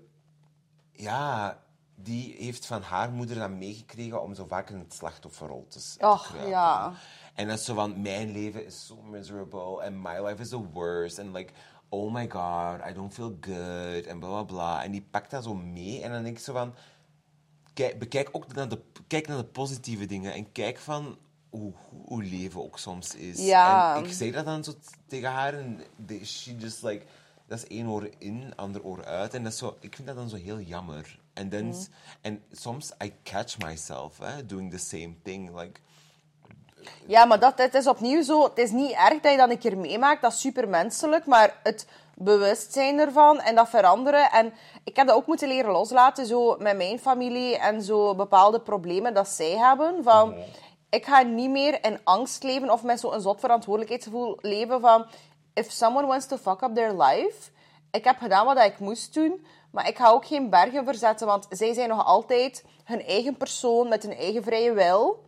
[0.92, 1.58] ja,
[1.94, 6.06] die heeft van haar moeder dan meegekregen om zo vaak in het slachtofferrol te, te
[6.06, 6.50] Och, kruipen.
[6.50, 6.92] ja.
[7.34, 10.70] En dat is zo van, mijn leven is zo miserable and my life is the
[10.72, 11.18] worst.
[11.18, 11.52] En like,
[11.88, 14.84] oh my god, I don't feel good en bla bla bla.
[14.84, 16.74] En die pakt dat zo mee en dan denk ik zo van,
[17.74, 21.18] kijk, bekijk ook naar de, kijk naar de positieve dingen en kijk van
[21.50, 21.72] hoe,
[22.04, 23.38] hoe leven ook soms is.
[23.46, 23.96] Ja.
[23.96, 24.72] En ik zei dat dan zo
[25.06, 25.80] tegen haar en
[26.24, 27.04] she just like,
[27.46, 29.34] dat is één oor in, ander oor uit.
[29.34, 31.18] En dat is zo, ik vind dat dan zo heel jammer.
[31.32, 31.88] En dan, s-
[32.20, 35.56] en soms I catch myself hè, doing the same thing.
[35.60, 35.80] Like,
[37.06, 38.42] Ja, maar dat, het is opnieuw zo.
[38.42, 40.22] Het is niet erg dat je dat een keer meemaakt.
[40.22, 41.26] Dat is supermenselijk.
[41.26, 44.30] Maar het bewustzijn ervan en dat veranderen.
[44.30, 44.52] En
[44.84, 46.26] ik heb dat ook moeten leren loslaten.
[46.26, 50.02] Zo met mijn familie en zo bepaalde problemen dat zij hebben.
[50.02, 50.34] Van,
[50.90, 55.06] Ik ga niet meer in angst leven of met zo'n zot verantwoordelijkheidsgevoel leven van...
[55.54, 57.50] If someone wants to fuck up their life...
[57.90, 61.46] Ik heb gedaan wat ik moest doen, maar ik ga ook geen bergen verzetten, want
[61.50, 65.24] zij zijn nog altijd hun eigen persoon met hun eigen vrije wil.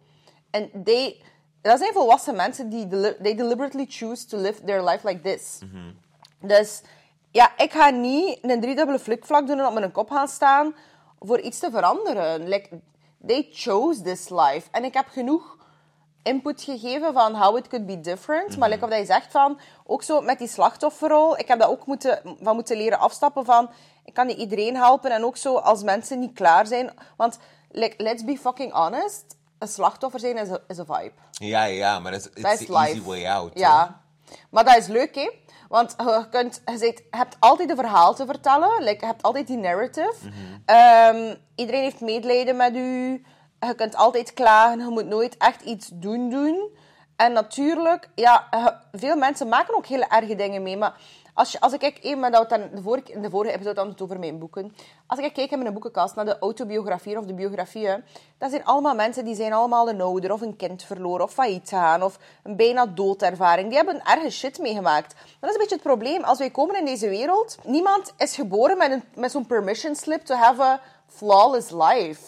[0.51, 1.23] En they,
[1.63, 5.59] dat zijn volwassen mensen die they deliberately choose to live their life like this.
[6.41, 6.83] Dus
[7.31, 10.75] ja, ik ga niet een driedubbele flikvlak doen en op mijn kop gaan staan
[11.19, 12.49] voor iets te veranderen.
[12.49, 12.81] Like,
[13.27, 14.69] they chose this life.
[14.71, 15.59] En ik heb genoeg
[16.23, 18.57] input gegeven van how it could be different.
[18.59, 21.69] Maar like of dat je zegt van, ook zo met die slachtofferrol, ik heb dat
[21.69, 23.71] ook moeten, van moeten leren afstappen van,
[24.05, 25.11] ik kan niet iedereen helpen.
[25.11, 26.91] En ook zo als mensen niet klaar zijn.
[27.17, 27.39] Want
[27.71, 29.25] like, let's be fucking honest,
[29.59, 31.13] een slachtoffer zijn is a, is a vibe.
[31.31, 33.55] ja, ja, maar dat is, Dat it's is the easy way out.
[33.55, 33.61] hè.
[33.61, 34.01] Ja.
[34.51, 35.31] Maar dat is leuk, hè?
[35.71, 38.83] Want je, kunt, je, hebt altijd een verhaal te vertellen.
[38.83, 40.15] Like, je hebt altijd die narrative.
[40.23, 40.35] Mhm.
[40.65, 43.23] Ehm, iedereen heeft medelijden met u.
[43.61, 44.79] Je kunt altijd klagen.
[44.79, 46.69] Je moet nooit echt iets doen doen.
[47.17, 50.77] En natuurlijk, ja, je- veel mensen maken ook hele erge dingen mee.
[50.77, 50.95] Maar
[51.41, 54.03] als, als ik even met dat dan de vorige, in de vorige episode hadden het
[54.03, 54.75] over mijn boeken.
[55.07, 58.05] Als ik kijk in mijn boekenkast naar de autobiografieën of de biografieën,
[58.39, 61.69] dat zijn allemaal mensen die zijn allemaal een ouder of een kind verloren of failliet
[61.69, 63.69] gaan of een bijna doodervaring.
[63.69, 65.15] Die hebben erge shit meegemaakt.
[65.41, 66.23] Dat is een beetje het probleem.
[66.23, 70.25] Als wij komen in deze wereld, niemand is geboren met, een, met zo'n permission slip
[70.25, 72.23] to have a flawless life.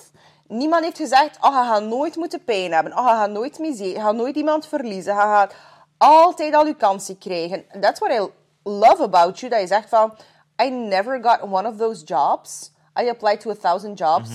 [0.46, 2.98] Niemand heeft gezegd, oh, je gaat nooit moeten pijn hebben.
[2.98, 5.14] Oh, je gaat nooit miserie, je gaat nooit iemand verliezen.
[5.14, 5.54] Je gaat
[5.98, 7.64] altijd al je kansen krijgen.
[7.80, 9.52] That's what I love about you.
[9.52, 10.16] Dat je zegt van,
[10.62, 12.72] I never got one of those jobs.
[13.00, 14.30] I applied to a thousand jobs.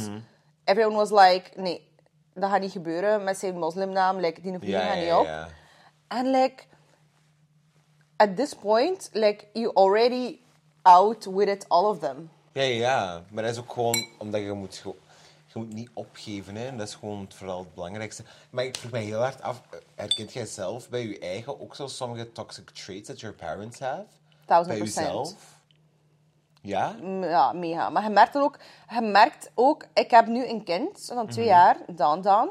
[0.64, 1.92] Everyone was like, nee,
[2.34, 4.20] dat gaat niet gebeuren met zijn moslimnaam.
[4.20, 5.28] Like, die opnieuw gaat niet op.
[6.08, 6.64] And like,
[8.16, 10.40] at this point, like, you already
[10.82, 12.30] out with it, all of them.
[12.52, 14.84] Ja, ja, maar dat is ook gewoon omdat je moet,
[15.58, 16.56] moet niet opgeven.
[16.56, 16.68] Hè.
[16.68, 18.24] En dat is gewoon vooral het belangrijkste.
[18.50, 21.76] Maar ik vroeg mij heel hard af, eh, herkent jij zelf bij je eigen ook
[21.76, 24.04] zo sommige toxic traits that your parents have?
[24.46, 25.34] Thousand bij jezelf?
[26.62, 26.96] Ja?
[27.22, 27.90] Ja, mega.
[27.90, 31.54] Maar je merkt ook, je merkt ook, ik heb nu een kind van twee Mhm.
[31.54, 32.50] jaar, Dan Dan.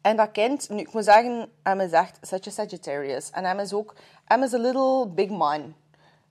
[0.00, 3.30] En dat kind, nu ik moet zeggen, hem is echt such a Sagittarius.
[3.30, 3.94] En hem is ook,
[4.24, 5.74] hem is a little big man.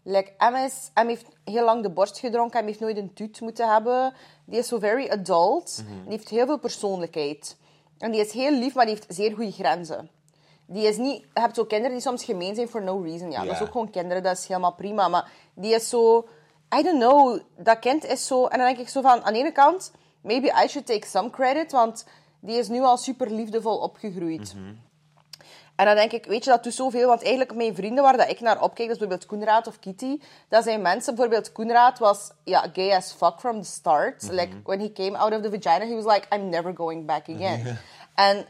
[0.04, 0.32] Like,
[0.66, 4.14] is, hem heeft heel lang de borst gedronken, hem heeft nooit een tuut moeten hebben.
[4.46, 5.84] Die is zo very adult.
[5.86, 6.02] Mhm.
[6.02, 7.58] Die heeft heel veel persoonlijkheid.
[7.98, 10.10] En die is heel lief, maar die heeft zeer goede grenzen.
[10.66, 11.22] Die is niet...
[11.34, 13.32] Je hebt zo kinderen die soms gemeen zijn for no reason.
[13.32, 15.08] Ja, dat is ook gewoon kinderen, dat is helemaal prima.
[15.08, 16.28] Maar die is zo...
[16.80, 17.40] I don't know.
[17.58, 18.46] Dat kind is zo...
[18.46, 19.24] En dan denk ik zo van...
[19.24, 21.72] Aan de ene kant, maybe I should take some credit.
[21.72, 22.06] Want
[22.40, 24.56] die is nu al super liefdevol opgegroeid.
[25.84, 27.08] En dan denk ik, weet je, dat doet zoveel.
[27.08, 30.20] Want eigenlijk mijn vrienden waar dat ik naar opkijk, dat is bijvoorbeeld Koenraad of Kitty,
[30.50, 34.32] dat zijn mensen, bijvoorbeeld Koenraad was ja, gay as fuck from the start.
[34.32, 37.30] Like, when he came out of the vagina, he was like, I'm never going back
[37.30, 37.78] again.
[38.16, 38.46] En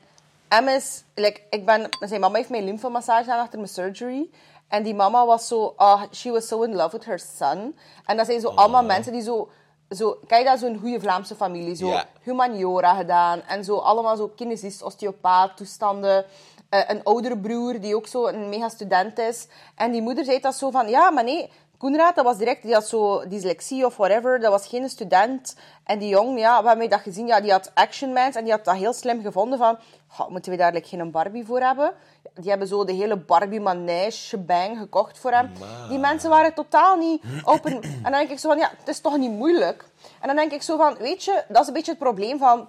[0.63, 4.30] M is, like, ik ben, zijn mama heeft mij lymfemassage gedaan achter mijn surgery.
[4.67, 7.76] En die mama was zo, ah, she was so in love with her son.
[8.06, 9.50] En dat zijn zo allemaal mensen die zo,
[9.89, 13.41] zo kijk dat zo'n goede Vlaamse familie, zo humaniora gedaan.
[13.41, 16.26] En zo allemaal zo kinesist, osteopaat, toestanden.
[16.74, 19.48] Eh, een oudere broer die ook zo een mega student is.
[19.76, 22.74] En die moeder zei dat zo van, ja, maar nee, Koenraad, dat was direct, die
[22.74, 25.56] had zo dyslexie of whatever, dat was geen student.
[25.84, 28.66] En die jong, ja, hebben dat gezien, ja, die had Action Man en die had
[28.66, 31.94] dat heel slim gevonden van, "Goh, moeten we daar like, geen Barbie voor hebben?
[32.34, 35.52] Die hebben zo de hele Barbie manege shebang gekocht voor hem.
[35.90, 37.82] Die mensen waren totaal niet open.
[37.82, 39.86] En dan denk ik zo van, ja, het is toch niet moeilijk?
[40.22, 42.68] En dan denk ik zo van, weet je, dat is een beetje het probleem van...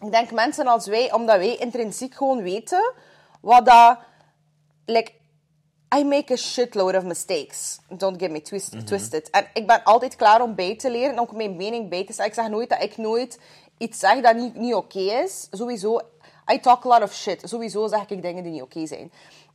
[0.00, 2.92] Ik denk mensen als wij, omdat wij intrinsiek gewoon weten
[3.42, 3.98] wat dat...
[4.86, 5.12] Like,
[5.94, 7.78] I make a shitload of mistakes.
[7.88, 9.30] Don't get me twist, twisted.
[9.30, 12.12] En ik ben altijd klaar om bij te leren en ook mijn mening bij te
[12.12, 12.30] stellen.
[12.30, 13.40] Ik zeg nooit dat ik nooit
[13.78, 15.48] iets zeg dat niet, niet oké is.
[15.50, 16.00] Sowieso,
[16.52, 17.42] I talk a lot of shit.
[17.44, 19.12] Sowieso zeg ik dingen die niet oké zijn.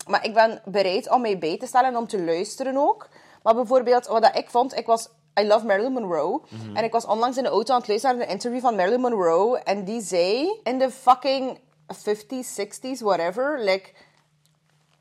[0.07, 3.09] Maar ik ben bereid om mij bij te stellen en om te luisteren ook.
[3.43, 5.09] Maar bijvoorbeeld, wat dat ik vond, ik was...
[5.39, 6.41] I love Marilyn Monroe.
[6.73, 9.01] En ik was onlangs in de auto aan het luisteren naar een interview van Marilyn
[9.01, 9.59] Monroe.
[9.59, 11.59] En die zei, in de fucking
[11.93, 13.93] 50s, 60s, whatever, like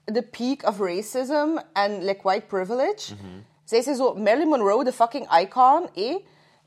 [0.05, 3.15] the peak of racism en like white privilege.
[3.65, 6.17] Zij zei zo, Marilyn Monroe, de fucking icon, eh,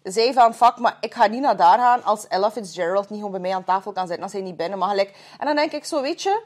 [0.04, 3.32] zei van, fuck, maar ik ga niet naar daar gaan als Ella Fitzgerald niet gewoon
[3.32, 4.94] bij mij aan tafel kan zitten als hij niet binnen mag.
[4.94, 6.44] Like, en dan denk ik zo, weet je...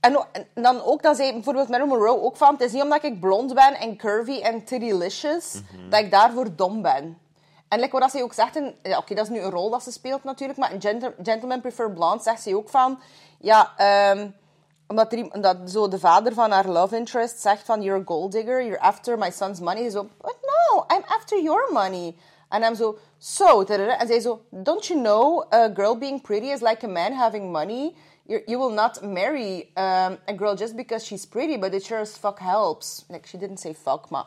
[0.00, 3.20] En, dan ook, dan zei bijvoorbeeld Marilyn Monroe ook van, het is niet omdat ik
[3.20, 5.60] blond ben en curvy en tittylicious,
[5.90, 7.18] dat ik daarvoor dom ben.
[7.72, 9.92] En like wat zij ook zegt, ja, oké, dat is nu een rol dat ze
[9.92, 13.00] speelt natuurlijk, maar in Gentle- Gentlemen Prefer Blonde zegt ze ook van,
[13.38, 14.28] ja, ehm,
[14.86, 18.62] omdat, omdat zo de vader van haar love interest zegt van, you're a gold digger,
[18.62, 19.82] you're after my son's money.
[19.82, 22.16] Ze zo, but no, I'm after your money.
[22.48, 23.98] En hem zo, so, tadada.
[23.98, 27.50] en zij zo, don't you know, a girl being pretty is like a man having
[27.50, 27.94] money.
[28.22, 32.00] You, you will not marry um, a girl just because she's pretty, but it sure
[32.00, 33.04] as fuck helps.
[33.08, 34.26] Like, she didn't say fuck, maar...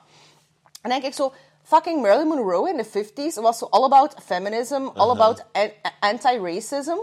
[0.82, 1.32] En denk ik zo,
[1.66, 6.98] fucking Marilyn Monroe in de 50s was zo all about feminism, all about an- anti-racism.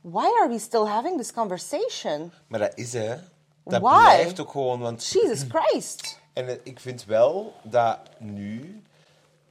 [0.00, 2.32] Why are we still having this conversation?
[2.46, 3.16] Maar dat is hè.
[3.64, 4.00] Dat Why?
[4.02, 5.06] blijft ook gewoon, want...
[5.12, 6.18] Jesus Christ.
[6.32, 8.82] En eh, ik vind wel dat nu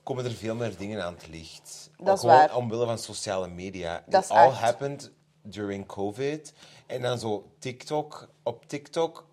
[0.04, 1.90] komen er veel meer dingen aan het licht.
[1.98, 2.56] Dat is Gewoon waar.
[2.56, 4.04] omwille van sociale media.
[4.08, 4.58] Dat It all echt.
[4.58, 6.54] happened during COVID.
[6.88, 8.28] En dan zo TikTok.
[8.44, 9.26] Op TikTok,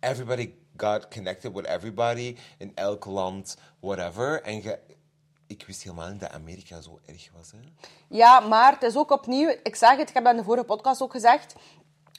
[0.00, 2.36] everybody got connected with everybody.
[2.58, 4.42] In elk land, whatever.
[4.42, 4.78] En je,
[5.46, 7.50] ik wist helemaal niet dat Amerika zo erg was.
[7.50, 7.58] Hè?
[8.08, 9.48] Ja, maar het is ook opnieuw...
[9.62, 11.54] Ik zeg het, ik heb dat in de vorige podcast ook gezegd.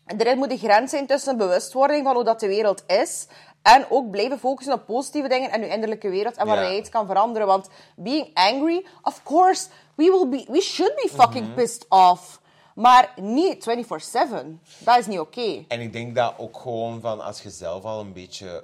[0.05, 3.27] Er moet een grens zijn tussen bewustwording van hoe dat de wereld is...
[3.61, 6.89] En ook blijven focussen op positieve dingen en uw innerlijke wereld en waar jij iets
[6.89, 7.47] kan veranderen.
[7.47, 11.53] Want being angry, of course, we, will be, we should be fucking Mhm.
[11.55, 12.40] pissed off.
[12.75, 14.45] Maar niet 24-7.
[14.79, 15.63] Dat is niet oké.
[15.67, 18.63] En ik denk dat ook gewoon van als je zelf al een beetje,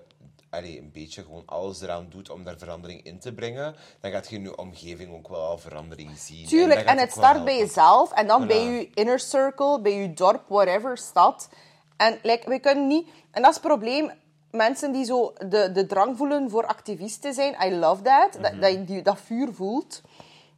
[0.50, 4.30] allee, een beetje gewoon alles eraan doet om daar verandering in te brengen, dan gaat
[4.30, 6.46] je in je omgeving ook wel al verandering zien.
[6.46, 8.48] Tuurlijk, en, het start bij jezelf en dan Voilà.
[8.48, 11.50] bij je inner circle, bij je dorp, whatever, stad.
[11.98, 13.08] En like, we kunnen niet...
[13.32, 14.12] En dat is het probleem.
[14.52, 18.38] Mensen die zo de, de drang voelen voor activist te zijn, I love that.
[18.42, 20.02] Dat, dat je dat vuur voelt.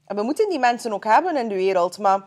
[0.05, 2.23] En we moeten die mensen ook hebben in de wereld, maar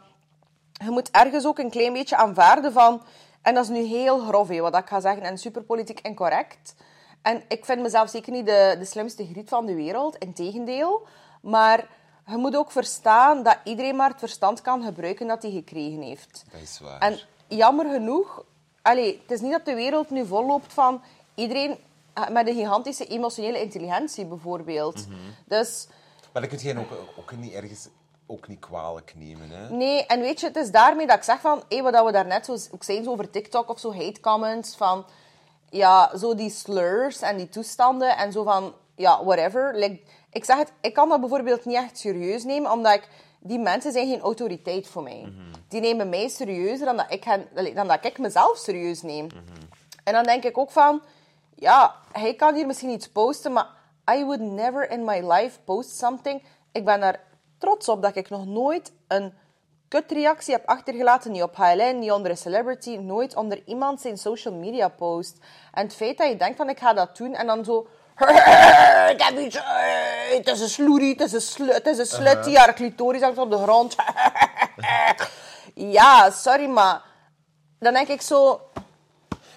[0.85, 3.03] je moet ergens ook een klein beetje aanvaarden van...
[3.43, 6.75] En dat is nu heel grof, wat ik ga zeggen, en super politiek incorrect.
[7.23, 11.07] En ik vind mezelf zeker niet de, de slimste griet van de wereld, integendeel.
[11.41, 11.89] Maar
[12.27, 16.45] je moet ook verstaan dat iedereen maar het verstand kan gebruiken dat hij gekregen heeft.
[16.53, 17.01] Dat is waar.
[17.01, 17.19] En
[17.49, 18.45] jammer genoeg...
[18.83, 21.03] Allee, het is niet dat de wereld nu volloopt van
[21.35, 21.79] iedereen
[22.13, 25.07] eh, met een gigantische emotionele intelligentie, bijvoorbeeld.
[25.47, 25.89] Dus...
[26.33, 27.89] Maar dat kun je ook, ook niet ergens
[28.27, 29.51] ook niet kwalijk nemen.
[29.51, 29.71] Hè?
[29.71, 32.45] Nee, en weet je, het is daarmee dat ik zeg van, hé, wat we daarnet
[32.45, 35.05] zo, ook zeiden zo over TikTok of zo, hate comments, van,
[35.71, 39.75] ja, zo die slurs en die toestanden en zo van, ja, whatever.
[39.75, 43.09] Like, ik zeg het, ik kan dat bijvoorbeeld niet echt serieus nemen, omdat ik,
[43.41, 45.33] die mensen zijn geen autoriteit voor mij.
[45.69, 49.27] Die nemen mij serieuzer dan dat ik, hen, dan dat ik mezelf serieus neem.
[50.05, 51.03] En dan denk ik ook van,
[51.55, 53.69] ja, hij kan hier misschien iets posten, maar
[54.11, 56.43] I would never in my life post something.
[56.73, 57.21] Ik ben er
[57.63, 59.33] trots op dat ik nog nooit een
[59.89, 64.55] kutreactie heb achtergelaten, niet op HLN, niet onder een celebrity, nooit onder iemand zijn social
[64.55, 65.37] media post.
[65.73, 67.87] En het feit dat je denkt van ik ga dat doen en dan zo...
[69.15, 69.57] Ik heb iets...
[69.57, 72.75] eh, Het is een sloerie, het is een, slu, het is een slut die haar
[72.75, 73.97] clitoris hangt op de grond.
[75.75, 77.03] Ja, sorry, maar...
[77.79, 78.61] Dan denk ik zo...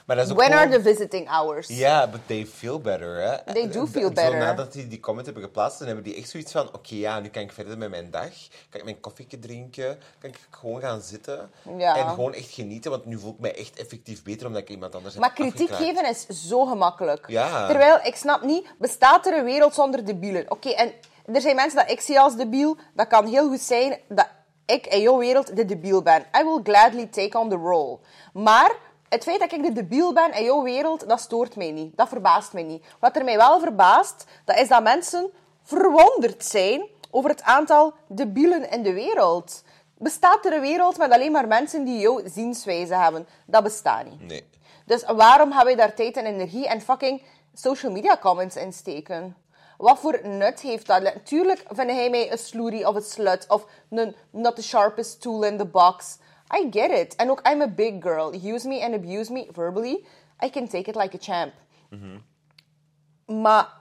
[0.06, 1.68] Maar dat is ook When are the visiting hours?
[1.68, 3.54] Ja, but they feel better, hè.
[3.54, 4.38] They do feel zo better.
[4.38, 6.68] nadat die die comment hebben geplaatst, dan hebben die echt zoiets van...
[6.68, 8.32] Oké, ja, nu kan ik verder met mijn dag.
[8.70, 10.00] Kan ik mijn koffieke drinken.
[10.20, 11.52] Kan ik gewoon gaan zitten.
[11.78, 11.98] Ja.
[11.98, 14.96] En gewoon echt genieten, want nu voel ik mij echt effectief beter, omdat ik iemand
[14.96, 15.98] anders Maar heb kritiek afgekraakt.
[15.98, 17.26] geven is zo gemakkelijk.
[17.28, 17.68] Ja.
[17.68, 20.52] Terwijl, ik snap niet, bestaat er een wereld zonder debielen?
[20.52, 20.91] Oké, en
[21.34, 22.78] er zijn mensen dat ik zie als debiel.
[22.94, 24.28] Dat kan heel goed zijn dat
[24.65, 26.26] ik in jouw wereld de debiel ben.
[26.39, 28.00] I will gladly take on the role.
[28.34, 28.72] Maar
[29.15, 31.97] het feit dat ik de debiel ben in jouw wereld, dat stoort mij niet.
[31.97, 32.86] Dat verbaast mij niet.
[32.99, 35.30] Wat er mij wel verbaast, dat is dat mensen
[35.63, 39.63] verwonderd zijn over het aantal debielen in de wereld.
[39.97, 43.28] Bestaat er een wereld met alleen maar mensen die jouw zienswijze hebben?
[43.45, 44.21] Dat bestaat niet.
[44.21, 44.47] Nee.
[44.86, 47.21] Dus waarom gaan wij daar tijd en energie en fucking
[47.54, 49.36] social media comments in steken?
[49.78, 51.01] Wat voor nut heeft dat?
[51.01, 55.43] Natuurlijk vind hij mij een sloerie of een slut of een not the sharpest tool
[55.43, 56.17] in the box.
[56.53, 57.15] I get it.
[57.15, 58.34] En ook, I'm a big girl.
[58.53, 60.05] Use me and abuse me verbally.
[60.45, 61.53] I can take it like a champ.
[63.25, 63.73] Maar,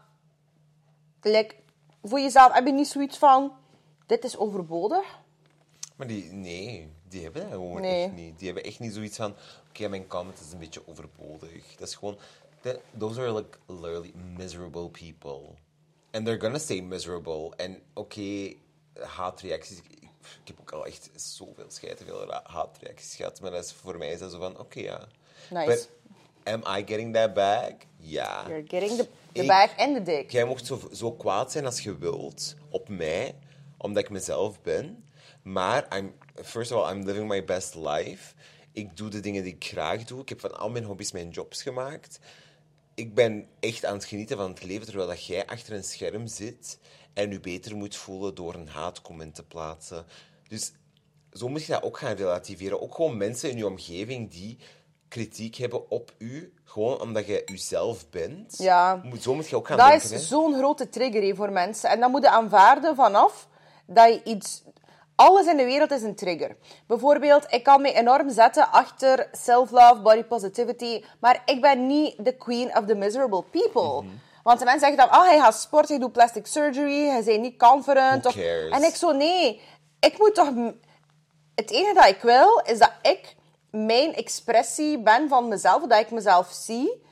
[1.22, 1.55] like,
[2.03, 3.53] voor jezelf heb je niet zoiets van,
[4.07, 5.18] dit is overbodig?
[5.96, 8.05] Maar die, nee, die hebben dat gewoon Nee.
[8.05, 8.38] echt niet.
[8.38, 9.35] Die hebben echt niet zoiets van,
[9.68, 11.74] oké, mijn comment is een beetje overbodig.
[11.77, 12.16] Dat is gewoon,
[12.61, 15.40] that- those are like literally miserable people.
[16.11, 17.53] And they're gonna stay miserable.
[17.57, 18.53] En oké,
[19.00, 19.81] haatreacties,
[20.43, 24.13] ik, heb ook al echt zoveel schijten, veel haatreacties gehad, maar dat is, voor mij
[24.13, 25.09] is dat zo van, oké, ja.
[25.51, 25.67] Nice.
[25.67, 25.89] But
[26.45, 27.73] am I getting that back?
[27.97, 28.45] Ja.
[28.49, 30.31] You're getting the, the Ik- bag and the dick.
[30.31, 33.35] Jij mocht zo, zo kwaad zijn als je wilt op mij,
[33.77, 35.05] omdat ik mezelf ben.
[35.43, 38.35] Maar, I'm, first of all, I'm living my best life.
[38.73, 40.21] Ik doe de dingen die ik graag doe.
[40.21, 42.19] Ik heb van al mijn hobby's mijn jobs gemaakt.
[42.95, 46.27] Ik ben echt aan het genieten van het leven, terwijl dat jij achter een scherm
[46.27, 46.79] zit
[47.14, 50.05] en je beter moet voelen door een haatcomment te plaatsen.
[50.48, 50.72] Dus
[51.33, 52.83] zo moet je dat ook gaan relativeren.
[52.83, 54.59] Ook gewoon mensen in je omgeving die
[55.09, 58.59] kritiek hebben op u, gewoon omdat je jezelf bent.
[58.59, 59.03] Ja.
[59.20, 60.05] Zo moet je ook gaan Dat denken.
[60.11, 60.18] is hè.
[60.18, 61.90] zo'n grote trigger voor mensen.
[61.90, 63.48] En dan moet je aanvaarden vanaf
[63.87, 64.62] dat je iets...
[65.16, 66.57] Alles in de wereld is een trigger.
[66.87, 72.37] Bijvoorbeeld, ik kan me enorm zetten achter self-love, body positivity, maar ik ben niet de
[72.37, 74.03] queen of the miserable people.
[74.03, 74.14] Mhm.
[74.44, 77.38] Want de mensen zeggen dan, ah, hij gaat sporten, hij doet plastic surgery, hij is
[77.38, 78.24] niet confident.
[78.24, 78.70] Who of- cares?
[78.70, 79.61] En ik zo, nee,
[80.00, 80.48] ik moet toch...
[81.54, 83.35] Het enige dat ik wil, is dat ik
[83.70, 87.02] mijn expressie ben van mezelf, dat ik mezelf zie.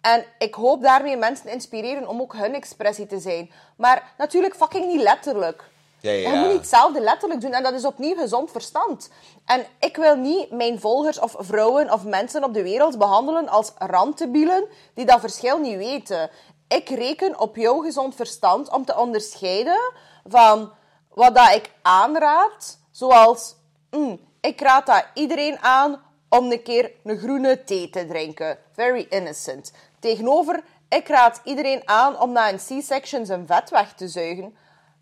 [0.00, 3.52] En ik hoop daarmee mensen inspireren om ook hun expressie te zijn.
[3.76, 5.64] Maar natuurlijk fucking niet letterlijk.
[6.00, 7.52] Ja, ja, Je moet niet hetzelfde letterlijk doen.
[7.52, 9.10] En dat is opnieuw gezond verstand.
[9.44, 13.72] En ik wil niet mijn volgers of vrouwen of mensen op de wereld behandelen als
[13.78, 16.30] randtebielen die dat verschil niet weten.
[16.68, 19.92] Ik reken op jouw gezond verstand om te onderscheiden
[20.26, 20.72] van
[21.14, 22.78] wat dat ik aanraad.
[22.90, 23.54] Zoals,
[23.90, 28.58] mm, ik raad dat iedereen aan om een keer een groene thee te drinken.
[28.72, 29.72] Very innocent.
[29.98, 34.56] Tegenover, ik raad iedereen aan om na een C-section zijn vet weg te zuigen.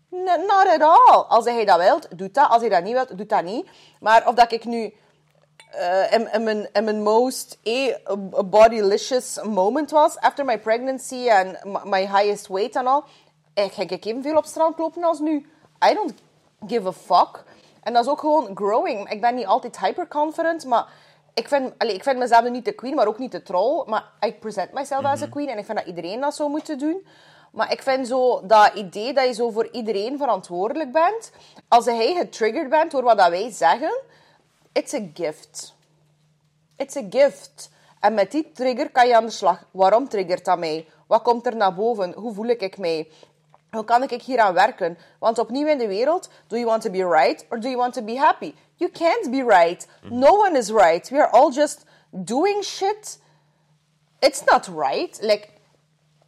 [0.09, 1.23] Not at all.
[1.27, 2.49] Als hij dat wilt, doet dat.
[2.49, 3.69] Als hij dat niet wilt, doet dat niet.
[3.99, 4.93] Maar of dat ik nu
[6.11, 7.95] in, in, mijn, in mijn most eh,
[8.45, 13.03] bodylicious moment was, after my pregnancy en m- my highest weight en al,
[13.53, 15.49] eh, ging ik evenveel op strand lopen als nu.
[15.89, 16.13] I don't
[16.67, 17.43] give a fuck.
[17.83, 19.09] En dat is ook gewoon growing.
[19.09, 20.85] Ik ben niet altijd hyperconfident, maar
[21.33, 23.83] ik vind, allee, ik vind mezelf niet de queen, maar ook niet de troll.
[23.85, 26.77] Maar I present myself as a queen en ik vind dat iedereen dat zou moeten
[26.77, 27.07] doen.
[27.51, 31.31] Maar ik vind zo dat idee dat je zo voor iedereen verantwoordelijk bent,
[31.67, 33.99] als hij getriggerd bent door wat dat wij zeggen,
[34.77, 35.73] it's a gift.
[36.77, 37.69] It's a gift.
[37.99, 39.63] En met die trigger kan je aan de slag.
[39.71, 40.87] Waarom triggert dat mij?
[41.07, 42.13] Wat komt er naar boven?
[42.13, 43.11] Hoe voel ik mij?
[43.71, 44.97] Hoe kan ik hier aan werken?
[45.19, 47.93] Want opnieuw in de wereld, do you want to be right or do you want
[47.93, 48.55] to be happy?
[48.75, 49.87] You can't be right.
[50.01, 51.09] No one is right.
[51.09, 53.19] We are all just doing shit.
[54.19, 55.21] It's not right.
[55.21, 55.49] Like,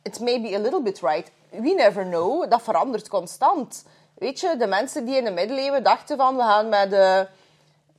[0.04, 1.32] it may be a little bit right.
[1.52, 2.50] We never know.
[2.50, 3.86] Dat verandert constant.
[4.14, 7.28] Weet je, de mensen die in de middeleeuwen dachten van we gaan met, de,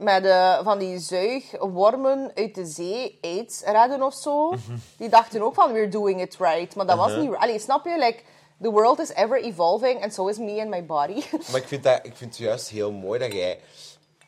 [0.00, 4.54] met de, van die zuigwormen uit de zee aids redden of zo,
[4.96, 6.74] die dachten ook van we're doing it right.
[6.74, 7.34] Maar dat was niet...
[7.34, 7.98] Allee, snap je?
[7.98, 8.22] Like,
[8.62, 11.22] the world is ever evolving and so is me and my body.
[11.50, 13.60] Maar ik vind, dat, ik vind het juist heel mooi dat jij...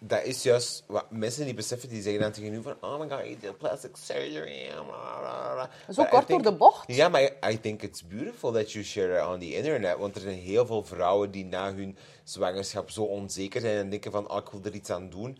[0.05, 2.75] Dat is juist wat mensen niet beseffen, die zeggen dan tegen u van...
[2.81, 4.71] Oh my god, you did plastic surgery.
[4.75, 6.85] blah, blah, blah." Zo But kort think- door de bocht.
[6.87, 9.99] Ja, maar I think it's beautiful that you share it on the internet.
[9.99, 14.13] Want er zijn heel veel vrouwen die na hun zwangerschap zo onzeker zijn en denken
[14.13, 14.31] van...
[14.31, 15.39] Oh, ik wil er iets aan doen.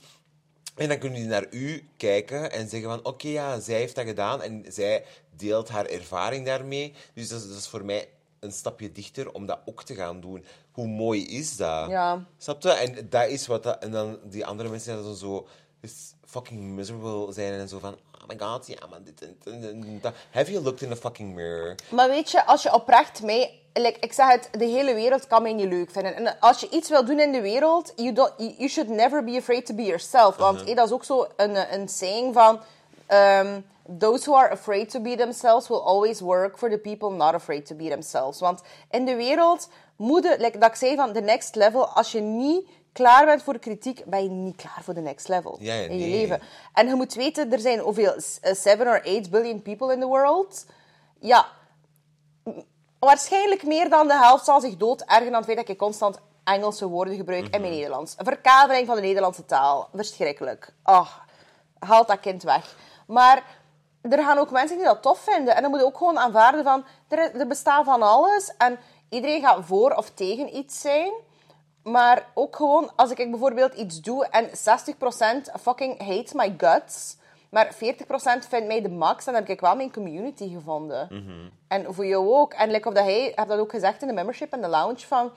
[0.83, 3.05] En dan kunnen die naar u kijken en zeggen van...
[3.05, 5.05] Oké, ja, zij heeft dat gedaan en zij
[5.37, 6.95] deelt haar ervaring daarmee.
[7.15, 8.09] Dus dat is, dat is voor mij
[8.41, 10.45] een stapje dichter om dat ook te gaan doen.
[10.73, 11.89] Hoe mooi is dat?
[11.89, 12.25] Ja.
[12.39, 12.71] Snap je?
[12.71, 13.83] En dat is wat dat...
[13.83, 15.47] En dan die andere mensen die dan zo
[15.81, 17.93] is fucking miserable zijn en zo van...
[17.93, 20.15] Oh my god, ja, maar dit en dat.
[20.31, 21.75] Have you looked in the fucking mirror?
[21.91, 23.62] Maar weet je, als je oprecht mee...
[23.73, 26.17] Like, ik zeg het, de hele wereld kan mij niet leuk vinden.
[26.17, 29.37] En als je iets wil doen in de wereld, you, don't, you, should never be
[29.37, 30.37] afraid to be yourself.
[30.37, 32.61] Want eh, dat is ook zo een, een saying van...
[33.07, 33.61] ehm,
[33.99, 37.67] those who are afraid to be themselves will always work for the people not afraid
[37.67, 38.41] to be themselves.
[38.41, 42.13] Want in de wereld moet je, like dat ik zei van the next level, als
[42.13, 45.75] je niet klaar bent voor kritiek, ben je niet klaar voor de next level Ja,
[45.75, 46.21] ja, in je nee.
[46.21, 46.41] leven.
[46.73, 50.67] En je moet weten, er zijn hoeveel, 7 or 8 billion people in the world.
[51.21, 51.47] Ja,
[53.07, 56.21] waarschijnlijk meer dan de helft zal zich dood ergen aan het feit dat ik constant
[56.45, 58.15] Engelse woorden gebruik in mijn Nederlands.
[58.19, 59.89] Een verkaveling van de Nederlandse taal.
[59.95, 60.75] Verschrikkelijk.
[60.83, 61.25] Ach,
[61.79, 62.77] haal dat kind weg.
[63.07, 63.43] Maar
[64.01, 65.57] er gaan ook mensen die dat tof vinden.
[65.57, 66.85] En dan moet je ook gewoon aanvaarden van...
[67.09, 68.53] Er, er bestaat van alles.
[68.59, 68.79] En
[69.09, 71.13] iedereen gaat voor of tegen iets zijn.
[71.83, 74.51] Maar ook gewoon, als ik bijvoorbeeld iets doe en 60%
[75.61, 77.17] fucking hates my guts,
[77.53, 77.79] maar 40%
[78.49, 81.09] vindt mij de max, dan heb ik wel mijn community gevonden.
[81.69, 82.53] En voor jou ook.
[82.53, 84.99] En like of dat hij, heb dat ook gezegd in de membership en de lounge
[84.99, 85.33] van,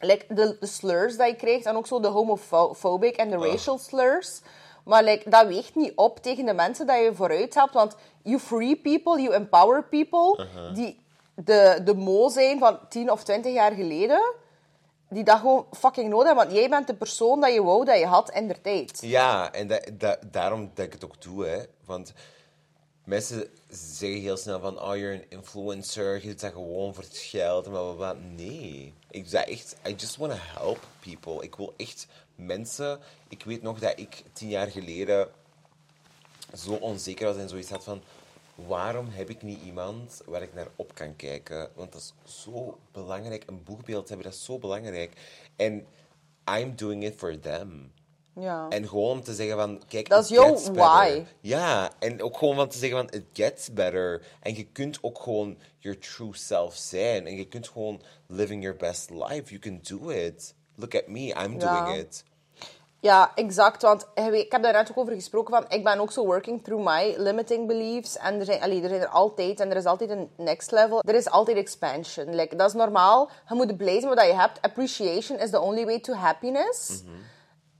[0.00, 3.78] like de, de slurs dat je krijgt en ook zo de homophobic en de racial
[3.78, 4.40] slurs.
[4.84, 7.74] Maar like, dat weegt niet op tegen de mensen dat je vooruit helpt.
[7.74, 11.00] Want you free people, you empower people die
[11.34, 14.34] de, de mo zijn van 10 of 20 jaar geleden.
[15.14, 16.44] Die dat gewoon fucking nodig hebben.
[16.44, 18.98] Want jij bent de persoon dat je wou dat je had in de tijd.
[19.02, 21.62] Ja, en da- da- daarom dat ik het ook doe, hè.
[21.84, 22.12] Want
[23.04, 27.16] mensen zeggen heel snel van, oh, you're een influencer, je doet dat gewoon voor het
[27.16, 28.12] geld bla, bla.
[28.12, 31.42] Nee, ik dat echt, I just want to help people.
[31.44, 32.98] Ik wil echt mensen...
[33.28, 35.28] Ik weet nog dat ik tien jaar geleden
[36.56, 38.02] zo onzeker was en zoiets had van...
[38.54, 41.70] Waarom heb ik niet iemand waar ik naar op kan kijken?
[41.74, 43.42] Want dat is zo belangrijk.
[43.46, 45.12] Een boegbeeld hebben, dat is zo belangrijk.
[45.56, 45.86] En
[46.58, 47.92] I'm doing it for them.
[48.40, 48.68] Ja.
[48.68, 51.22] En gewoon om te zeggen van, kijk, Dat is jouw why.
[51.40, 54.26] Ja, en ook gewoon van te zeggen van, it gets better.
[54.40, 57.26] En je kunt ook gewoon your true self zijn.
[57.26, 59.42] En je kunt gewoon living your best life.
[59.44, 60.54] You can do it.
[60.74, 61.84] Look at me, I'm Ja.
[61.84, 62.24] doing it.
[63.04, 63.82] Ja, exact.
[63.82, 66.84] Want ik heb daar net ook over gesproken van, ik ben ook zo working through
[66.84, 68.16] my limiting beliefs.
[68.16, 71.00] En er zijn, allee, er zijn er altijd, en er is altijd een next level.
[71.00, 72.34] Er is altijd expansion.
[72.34, 73.30] Like, dat is normaal.
[73.48, 74.62] Je moet blij zijn met wat je hebt.
[74.62, 77.02] Appreciation is the only way to happiness.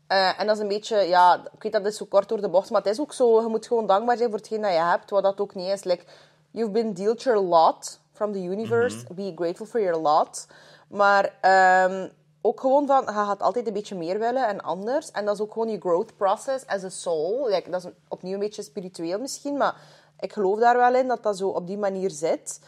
[0.06, 2.48] Eh, en dat is een beetje, ja, ik weet dat is zo kort door de
[2.48, 4.78] bocht, maar het is ook zo, je moet gewoon dankbaar zijn voor hetgeen dat je
[4.78, 5.84] hebt, wat dat ook niet is.
[5.84, 6.04] Like,
[6.50, 10.46] you've been dealt your lot from the universe, be grateful for your lot.
[10.88, 12.08] Maar ehm,
[12.46, 15.10] ook gewoon van, je gaat altijd een beetje meer willen en anders.
[15.10, 17.48] En dat is ook gewoon je growth process as a soul.
[17.48, 19.74] Like, dat is opnieuw een beetje spiritueel misschien, maar
[20.20, 22.60] ik geloof daar wel in dat dat zo op die manier zit.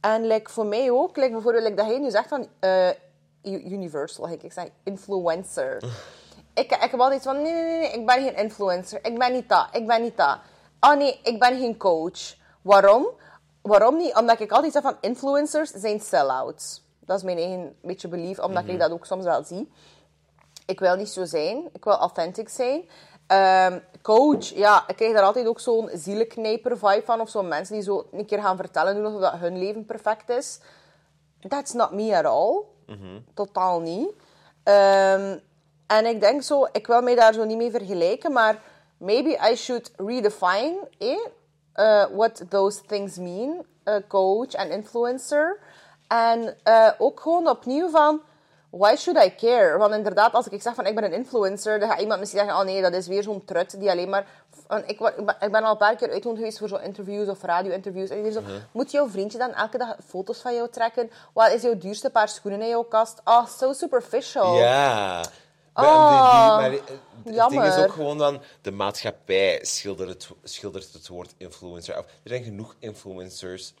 [0.00, 2.88] En like, voor mij ook, like, bijvoorbeeld like, dat hij nu zegt van eh,
[3.42, 5.82] universal, like, ik zeg influencer.
[6.54, 9.04] Ik, ik heb altijd van, nee, nee, nee, nee, ik ben geen influencer.
[9.04, 10.38] Ik ben niet dat, ik ben niet dat.
[10.80, 12.34] Oh nee, ik ben geen coach.
[12.62, 13.08] Waarom?
[13.62, 14.16] Waarom niet?
[14.16, 16.82] Omdat ik altijd zeg van, influencers zijn sell-outs.
[17.10, 19.72] Dat is mijn eigen beetje belief, omdat ik dat ook soms wel zie.
[20.66, 21.68] Ik wil niet zo zijn.
[21.72, 22.88] Ik wil authentic zijn.
[23.26, 27.20] Ehm, coach, ja, ik krijg daar altijd ook zo'n zielenknijper vibe van.
[27.20, 30.28] Of zo'n mensen die zo een keer gaan vertellen doen alsof dat hun leven perfect
[30.28, 30.60] is.
[31.48, 32.62] That's not me at all.
[33.34, 34.12] Totaal niet.
[34.62, 35.38] Ehm,
[35.86, 38.62] en ik denk zo, ik wil mij daar zo niet mee vergelijken, maar
[38.96, 41.16] maybe I should redefine eh,
[41.76, 45.58] uh, what those things mean, uh, coach en influencer.
[46.10, 48.20] En uh, ook gewoon opnieuw van,
[48.70, 49.78] why should I care?
[49.78, 52.58] Want inderdaad, als ik zeg van ik ben een influencer, dan gaat iemand misschien zeggen,
[52.58, 54.26] oh nee, dat is weer zo'n trut die alleen maar...
[54.86, 55.00] ik,
[55.40, 58.10] ik ben- al een paar keer uitgenodigd geweest voor zo'n interviews of radio-interviews.
[58.10, 58.40] En die zo,
[58.72, 61.10] moet jouw vriendje dan elke dag foto's van jou trekken?
[61.32, 63.20] Wat is jouw duurste paar schoenen in jouw kast?
[63.24, 64.54] Oh, so superficial.
[64.58, 65.22] Ja.
[65.74, 70.28] Maar, Oh, die- die- maar het ding is ook gewoon dan, de maatschappij schildert het,
[70.44, 72.04] schildert het woord influencer af.
[72.04, 73.74] Er zijn genoeg influencers.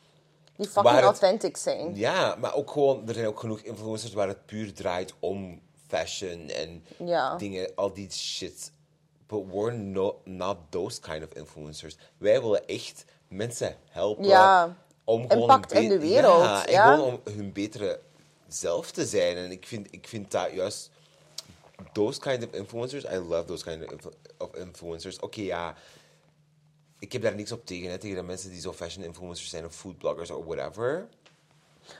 [0.60, 1.96] Die fucking het- authentic zijn.
[1.96, 6.48] Ja, maar ook gewoon, er zijn ook genoeg influencers waar het puur draait om fashion
[6.48, 7.36] en Ja.
[7.36, 8.72] dingen, al die shit.
[9.26, 11.96] But we're no, not those kind of influencers.
[12.18, 14.24] Wij willen echt mensen helpen.
[14.24, 14.76] Ja.
[15.04, 16.94] om gewoon Impact in de wereld, Ja, en ja.
[16.94, 18.00] gewoon om hun betere
[18.48, 19.36] zelf te zijn.
[19.36, 20.90] En ik vind, ik vind dat juist...
[21.92, 25.18] Those kind of influencers, I love those kind of, influ- of influencers.
[25.20, 25.74] Oké, ja...
[27.00, 29.64] Ik heb daar niks op tegen, hè, tegen de mensen die zo fashion influencers zijn
[29.64, 31.08] of foodbloggers of whatever.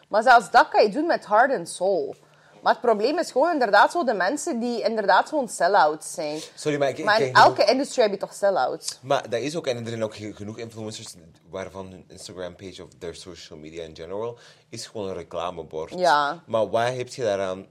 [0.08, 2.14] Maar zelfs dat kan je doen met heart and soul.
[2.62, 6.40] Maar het probleem is gewoon inderdaad zo de mensen die inderdaad gewoon sell-outs zijn.
[6.54, 8.98] Sorry, maar ik, Maar ik in elke industrie heb je toch sell-outs?
[9.02, 11.14] Maar dat is ook, en er zijn ook ge- genoeg influencers
[11.50, 14.38] waarvan hun Instagram-page of their social media in general
[14.68, 15.92] is gewoon een reclamebord.
[15.98, 16.42] Ja.
[16.46, 17.66] Maar wat heb je daaraan?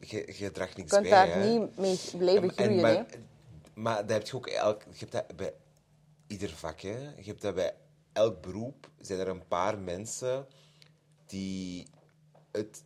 [0.00, 1.46] Je, je draagt niks Je kunt bij, daar hè?
[1.48, 2.80] niet mee blijven En- groeien.
[2.80, 3.04] maar,
[3.74, 5.52] maar dat heb je ook elk, je hebt dat bij
[6.28, 6.80] ieder vak.
[6.80, 6.98] Hè?
[7.16, 7.74] Je hebt dat bij
[8.12, 8.88] elk beroep.
[9.00, 10.46] Zijn er een paar mensen
[11.26, 11.86] die
[12.52, 12.82] het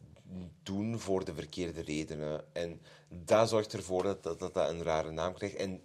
[0.63, 2.45] doen voor de verkeerde redenen.
[2.53, 5.57] En dat zorgt ervoor dat dat, dat, dat een rare naam krijgt.
[5.57, 5.83] En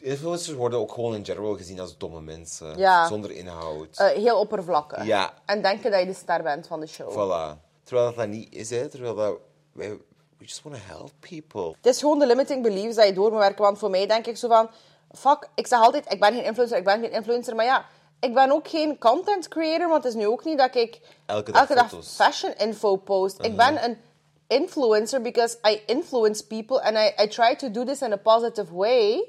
[0.00, 2.78] influencers worden ook gewoon in general gezien als domme mensen.
[2.78, 3.06] Ja.
[3.06, 3.98] Zonder inhoud.
[3.98, 5.04] Eh, heel oppervlakkig.
[5.04, 5.34] Ja.
[5.44, 7.10] En denken dat je de ster bent van de show.
[7.10, 7.60] Voilà.
[7.82, 8.88] Terwijl dat, dat niet is, hè.
[8.88, 9.38] Terwijl dat...
[9.72, 9.98] Wij,
[10.38, 11.74] we just want to help people.
[11.76, 13.62] Het is gewoon de limiting beliefs dat je door moet werken.
[13.62, 14.70] Want voor mij denk ik zo van...
[15.12, 17.54] Fuck, ik zeg altijd, ik ben geen influencer, ik ben geen influencer.
[17.54, 17.84] Maar ja,
[18.20, 19.88] ik ben ook geen content creator.
[19.88, 23.44] Want het is nu ook niet dat ik Elke dag fashion info post.
[23.44, 23.98] Ik ben een
[24.46, 26.82] influencer because I influence people.
[26.82, 29.28] And I, I try to do this in a positive way.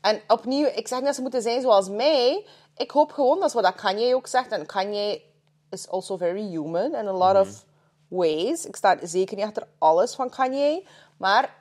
[0.00, 2.46] En opnieuw, ik zeg niet dat ze moeten zijn zoals mij.
[2.76, 4.52] Ik hoop gewoon, dat is wat Kanye ook zegt.
[4.52, 5.22] En Kanye
[5.70, 7.64] is also very human in a lot of
[8.08, 8.66] ways.
[8.66, 10.86] Ik sta zeker niet achter alles van Kanye.
[11.16, 11.54] Maar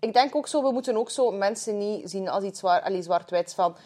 [0.00, 3.02] ik denk ook zo, we moeten ook zo mensen niet zien als iets zwaar, allee,
[3.02, 3.76] zwart-wit van...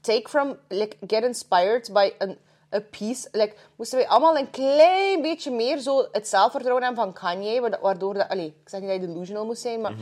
[0.00, 2.36] Take from, like, get inspired by an,
[2.74, 3.28] a piece.
[3.32, 7.78] Like, moesten wij allemaal een klein beetje meer zo het zelfvertrouwen hebben van Kanye, wa-
[7.80, 8.28] waardoor dat...
[8.28, 9.94] Allee, ik zeg niet dat je delusional moest zijn, maar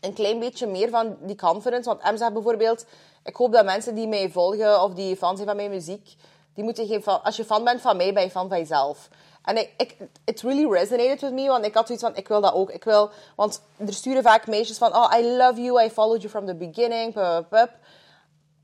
[0.00, 1.88] een klein beetje meer van die confidence.
[1.88, 2.86] Want M zegt bijvoorbeeld,
[3.24, 6.14] ik hoop dat mensen die mij volgen of die fan zijn van mijn muziek,
[6.54, 9.08] die moeten geen fan, als je fan bent van mij, ben je fan van jezelf.
[9.46, 12.40] En ik, ik, it really resonated with me, want ik had zoiets van, ik wil
[12.40, 12.70] dat ook.
[12.70, 16.30] Ik wil, want er sturen vaak meisjes van, oh, I love you, I followed you
[16.32, 17.70] from the beginning, pup, pup, pup.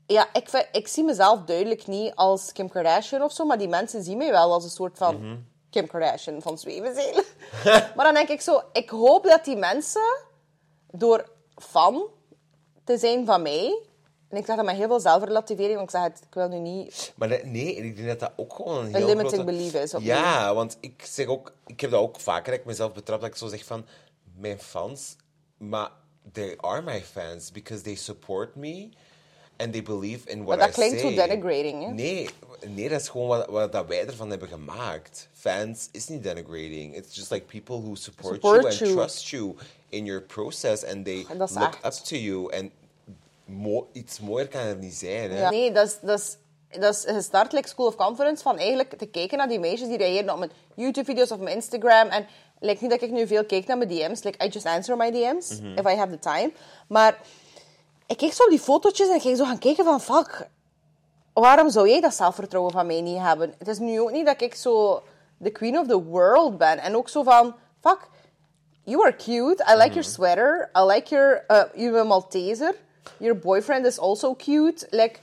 [0.07, 3.67] Ja, ik, vind- ik zie mezelf duidelijk niet als Kim Kardashian of zo, maar die
[3.67, 5.15] mensen zien mij wel als een soort van
[5.69, 7.23] Kim Kardashian van Zwevenzelen.
[7.95, 10.17] maar dan denk ik zo, ik hoop dat die mensen
[10.91, 12.03] door fan
[12.83, 13.81] te zijn van mij.
[14.33, 17.13] En ik zeg dat met heel veel zelfrelativering, want ik het, ik wil nu niet...
[17.15, 19.43] Maar dat- nee, en ik denk dat dat ook gewoon een heel limiting grote...
[19.45, 19.93] belief is.
[19.99, 21.53] Ja, want ik zeg ook...
[21.65, 23.85] Ik heb dat ook vaker, dat ik mezelf betrap, dat ik zo zeg van...
[24.37, 25.15] Mijn fans,
[25.57, 25.89] maar
[26.31, 28.89] they are my fans, because they support me.
[29.57, 31.09] And they believe in what Maar dat I klinkt say.
[31.09, 31.91] zo denigrating, hè?
[31.91, 32.29] Nee,
[32.67, 35.29] nee, dat is gewoon wat, wat dat wij ervan hebben gemaakt.
[35.33, 36.95] Fans is niet denigrating.
[36.95, 38.91] It's just like people who support, Support you and you.
[38.93, 39.55] trust you
[39.89, 40.83] in your process.
[40.83, 41.85] And they look echt.
[41.85, 42.51] up to you.
[42.51, 42.71] En
[43.45, 45.39] mo iets mooier kan er niet zijn, hè?
[45.39, 45.49] Ja.
[45.49, 46.37] Nee, dat is, dat is,
[46.79, 49.97] dat is gestart, like School of Conference, van eigenlijk te kijken naar die meisjes die
[49.97, 52.07] reageren op mijn YouTube-video's of mijn Instagram.
[52.07, 52.27] En
[52.59, 55.11] like, niet dat ik nu veel kijk naar mijn DM's, like, I just answer my
[55.11, 56.51] DM's, if I have the time.
[56.87, 57.17] Maar
[58.07, 60.47] ik keek zo op die fotootjes en ik ging zo gaan kijken van, fuck,
[61.33, 63.53] waarom zou jij dat zelfvertrouwen van mij niet hebben?
[63.57, 65.03] Het is nu ook niet dat ik zo
[65.43, 66.79] the queen of the world ben.
[66.79, 68.07] En ook zo van, fuck,
[68.83, 69.65] you are cute.
[69.69, 70.69] I like your sweater.
[70.77, 72.75] I like your, uh, you're a Malteser.
[73.17, 74.87] Your boyfriend is also cute.
[74.91, 75.19] Like,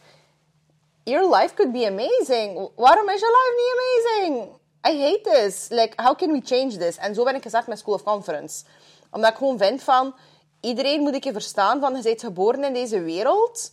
[1.05, 2.69] your life could be amazing.
[2.77, 4.59] Waarom is je life niet amazing?
[4.83, 5.69] I hate this.
[5.71, 6.97] Like, how can we change this?
[6.97, 8.65] En zo ben ik gezegd met School of Conference.
[9.11, 10.15] Omdat ik gewoon vind van,
[10.61, 13.73] iedereen moet ik je verstaan van, je bent geboren in deze wereld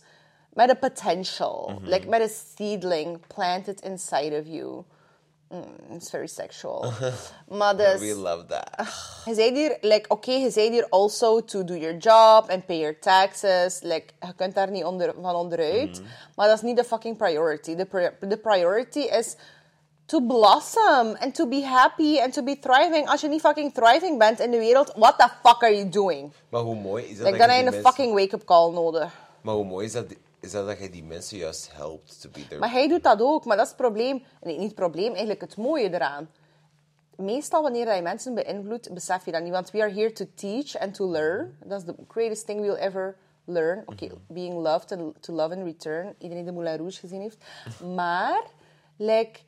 [0.52, 1.72] met een potential.
[1.74, 1.88] Mhm.
[1.88, 4.84] Like, met een seedling planted inside of you.
[5.48, 6.92] Mm, it's very sexual.
[7.58, 8.00] maar dus...
[8.00, 8.68] We love that.
[9.24, 12.78] Je zei hier, like, oké, je zei hier also to do your job and pay
[12.78, 13.80] your taxes.
[13.82, 16.02] Like, je kunt daar niet onder, van onderuit.
[16.34, 17.74] Maar dat is niet de fucking priority.
[17.74, 19.36] De pri- de priority is
[20.06, 23.08] to blossom and to be happy and to be thriving.
[23.08, 26.32] Als je niet fucking thriving bent in de wereld, what the fuck are you doing?
[26.48, 29.12] Maar hoe mooi is dat Like, dan heb je een fucking wake-up call nodig.
[29.40, 30.04] Maar hoe mooi is dat,
[30.40, 32.60] is dat dat je die mensen juist helpt be there.
[32.60, 34.22] Maar hij doet dat ook, maar dat is het probleem.
[34.42, 36.30] Nee, niet het probleem, eigenlijk het mooie eraan.
[37.16, 39.52] Meestal wanneer je mensen beïnvloedt, besef je dat niet.
[39.52, 41.58] Want we are here to teach and to learn.
[41.68, 43.82] Is the greatest thing we'll ever learn.
[43.86, 46.14] Oké, being loved and to love in return.
[46.18, 47.44] Iedereen die Moulin Rouge gezien heeft.
[47.94, 48.42] Maar,
[48.96, 49.40] like,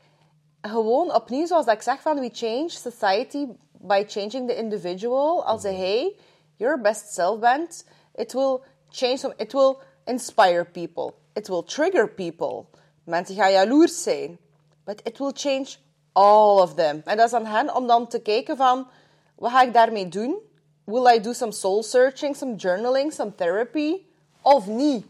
[0.60, 5.44] gewoon opnieuw, zoals dat ik zeg, van we change society by changing the individual.
[5.44, 6.16] Als je hey,
[6.56, 7.84] your best self bent,
[8.14, 11.14] it will change, some, it will inspire people.
[11.32, 12.64] It will trigger people.
[13.04, 14.38] Mensen gaan jaloers zijn.
[14.84, 15.76] But it will change
[16.12, 17.02] all of them.
[17.04, 18.88] En dat is aan hen om dan te kijken van,
[19.34, 20.38] wat ga ik daarmee doen?
[20.84, 24.02] Will I do some soul searching, some journaling, some therapy?
[24.42, 25.06] Of niet?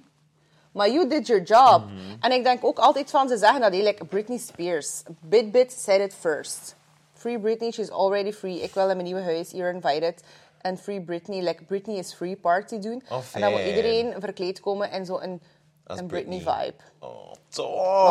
[0.72, 1.82] Maar you did your job.
[2.20, 5.02] En ik denk ook altijd van, ze zeggen dat, like Britney Spears.
[5.20, 6.74] Bit said it first.
[7.14, 8.60] Free Britney, she's already free.
[8.60, 10.22] Ik wil in mijn nieuwe huis, you're invited.
[10.60, 13.02] En Free Britney, like Britney is free party doen.
[13.10, 15.40] Oh, en dan moet iedereen verkleed komen in zo'n
[15.86, 16.64] Als een Britney, Britney.
[16.64, 16.82] vibe.
[17.06, 17.32] Oh.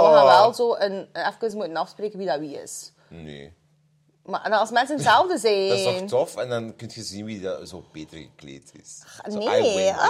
[0.01, 2.91] Maar we gaan wel zo een, even moeten afspreken wie dat wie is.
[3.07, 3.53] Nee.
[4.25, 5.67] Maar en als mensen hetzelfde zijn...
[5.69, 6.35] Dat is toch tof?
[6.35, 9.03] En dan kun je zien wie dat zo beter gekleed is.
[9.31, 9.93] Zo, nee.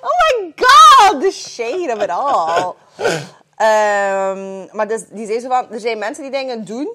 [0.00, 2.74] Oh my god, the shade of it all.
[3.56, 6.88] Ehm, maar dus, die zei zo van, er zijn mensen die dingen doen.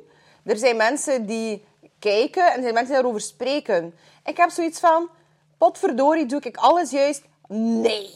[0.43, 1.65] Er zijn mensen die
[2.01, 3.95] kijken en er zijn mensen die daarover spreken.
[4.23, 5.09] Ik heb zoiets van,
[5.57, 7.23] potverdorie, doe ik alles juist?
[7.47, 8.09] Nee,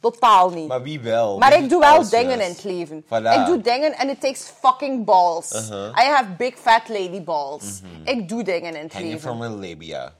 [0.00, 0.68] totaal niet.
[0.68, 1.38] Maar wie wel?
[1.38, 3.04] Maar ik doe wel dingen in het leven.
[3.04, 3.08] Voilà.
[3.08, 5.52] Ik doe dingen en it takes fucking balls.
[5.52, 6.04] Uh-huh.
[6.04, 7.80] I have big fat lady balls.
[8.04, 9.28] Ik doe dingen in het Hanging leven.
[9.28, 10.12] from a labia.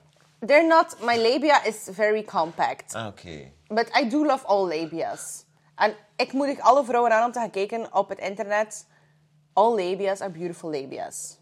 [0.47, 2.95] They're not, my labia is very compact.
[2.95, 3.51] Ah, oké.
[3.69, 5.45] But I do love all labias.
[5.77, 8.87] En ik moedig alle vrouwen aan om te gaan kijken op het internet.
[9.53, 11.38] All labias are beautiful labias.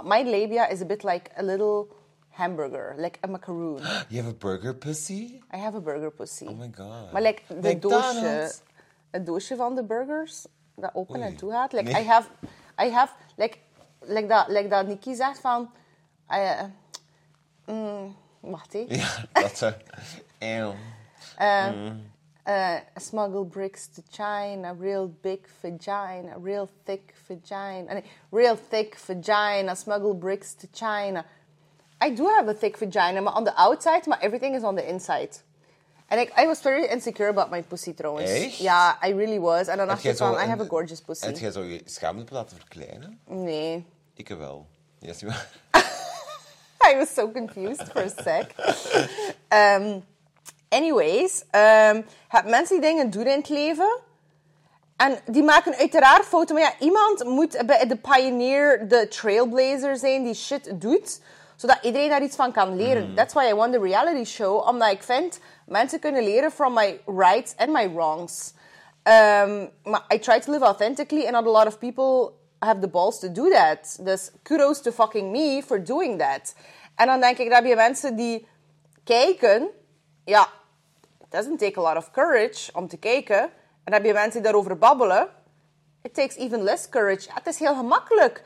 [0.00, 1.86] My labia is a bit like a little
[2.30, 3.80] hamburger, like a macaroon.
[4.10, 5.40] You have a burger pussy?
[5.52, 6.46] I have a burger pussy.
[6.48, 7.12] Oh my god.
[7.12, 8.52] Maar like, de doosje,
[9.10, 11.24] het doosje van de burgers, dat open Oei.
[11.24, 11.72] en toe gaat.
[11.72, 12.02] Like, Nee.
[12.02, 12.28] I have,
[12.84, 13.58] I have, like,
[14.00, 15.70] like, dat, like dat Nikki zegt van,
[16.26, 16.62] eh,
[17.66, 18.84] mm, wacht hé.
[18.88, 19.72] Ja, dat zo.
[20.38, 20.74] Eeuw.
[21.40, 21.70] Uh,
[22.98, 27.86] smuggle bricks to China, real big vagina, real thick vagina.
[27.88, 31.24] Ah, nee, real thick vagina, smuggle bricks to China.
[32.00, 34.88] I do have a thick vagina, maar on the outside, maar everything is on the
[34.88, 35.30] inside.
[36.08, 38.30] En ik, I was very insecure about my pussy trouwens.
[38.30, 38.56] Echt?
[38.56, 39.66] Ja, I really was.
[39.66, 41.26] En dan dacht ik van, I have a gorgeous pussy.
[41.26, 43.20] Heb jij zo je schaamte laten verkleinen?
[43.26, 43.86] Nee.
[44.14, 44.66] Ik wel.
[44.98, 45.48] Ja, waar.
[46.92, 48.54] I was so confused for a sec.
[49.52, 50.02] Um,
[50.72, 54.00] anyways, um, heb mensen die dingen doen in het leven.
[54.96, 56.54] En die maken uiteraard fouten.
[56.54, 61.20] Maar ja, iemand moet bij de pioneer, de trailblazer zijn die shit doet.
[61.56, 63.14] Zodat iedereen daar iets van kan leren.
[63.14, 64.68] That's why I want the reality show.
[64.68, 68.54] Omdat ik vind, mensen kunnen leren from my rights and my wrongs.
[69.04, 71.24] Um, maar I try to live authentically.
[71.24, 73.98] And not a lot of people have the balls to do that.
[74.00, 76.54] Dus kudos to fucking me for doing that.
[76.94, 78.46] En dan denk ik, dat heb je mensen die
[79.04, 79.68] kijken.
[80.24, 80.48] Ja,
[81.32, 83.50] doesn't take a lot of courage om te kijken.
[83.84, 85.28] En heb je mensen die daarover babbelen.
[86.02, 87.28] It takes even less courage.
[87.32, 88.42] Het is heel gemakkelijk.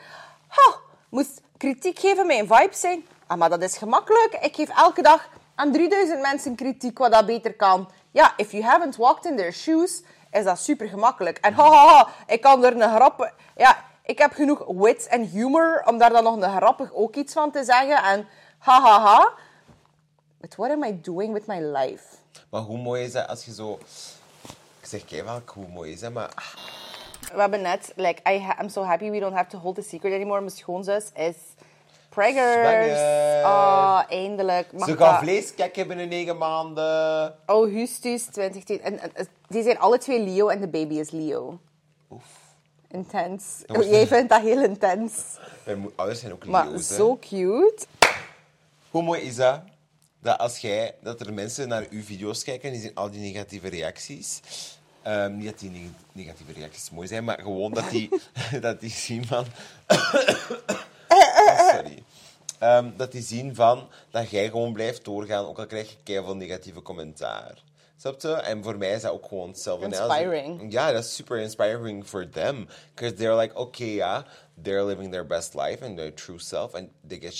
[0.48, 0.74] Ha,
[1.08, 3.06] moest kritiek geven mijn vibe zijn?
[3.26, 4.38] Ah, maar dat is gemakkelijk.
[4.40, 7.90] Ik geef elke dag aan 3000 mensen kritiek wat dat beter kan.
[8.10, 11.38] Ja, if you haven't walked in their shoes, is dat super gemakkelijk.
[11.38, 13.32] En hahaha, ik kan er een grap...
[13.56, 17.32] Ja, ik heb genoeg wit en humor om daar dan nog een grappig ook iets
[17.32, 18.02] van te zeggen.
[18.02, 18.28] En
[18.58, 19.32] hahaha.
[20.40, 22.04] But what am I doing with my life?
[22.50, 23.78] Maar hoe mooi is dat als je zo...
[24.80, 26.54] Ik zeg, kijk wel, hoe mooi is dat, maar...
[27.34, 30.12] We hebben net, like, I I'm so happy we don't have to hold the secret
[30.12, 30.40] anymore.
[30.40, 31.34] Mijn schoonzus is
[32.08, 32.98] preggers.
[33.44, 34.72] Oh, eindelijk.
[34.72, 37.34] Mag Ze dat- gaan vleeskek binnen negen maanden.
[37.46, 38.80] Augustus 2010.
[38.82, 41.58] En, en, en die zijn alle twee Leo en de baby is Leo.
[42.10, 42.24] Oef.
[42.88, 43.62] Intens.
[43.66, 45.12] Dat Jij vindt dat heel intens.
[45.64, 46.94] Mijn ouders zijn ook Maar Leo's, hè.
[46.94, 47.86] zo cute.
[48.90, 49.60] Hoe mooi is dat?
[50.26, 53.20] Dat als jij, dat er mensen naar uw video's kijken en die zien al die
[53.20, 54.40] negatieve reacties.
[55.02, 58.08] Ehm, niet dat die neg- negatieve reacties mooi zijn, maar gewoon dat die,
[58.60, 59.44] dat die zien van.
[61.08, 62.02] Oh, sorry.
[62.58, 66.36] Ehm, dat die zien van dat jij gewoon blijft doorgaan, ook al krijg je keihard
[66.36, 67.62] negatieve commentaar.
[67.96, 68.32] Snap je?
[68.32, 69.86] En voor mij is dat ook gewoon hetzelfde.
[69.86, 70.72] als- Inspiring.
[70.72, 72.68] Ja, dat is super inspiring for them.
[72.94, 74.26] Because they're like, okay, ja,
[74.62, 77.34] they're living their best life and their true self, and they get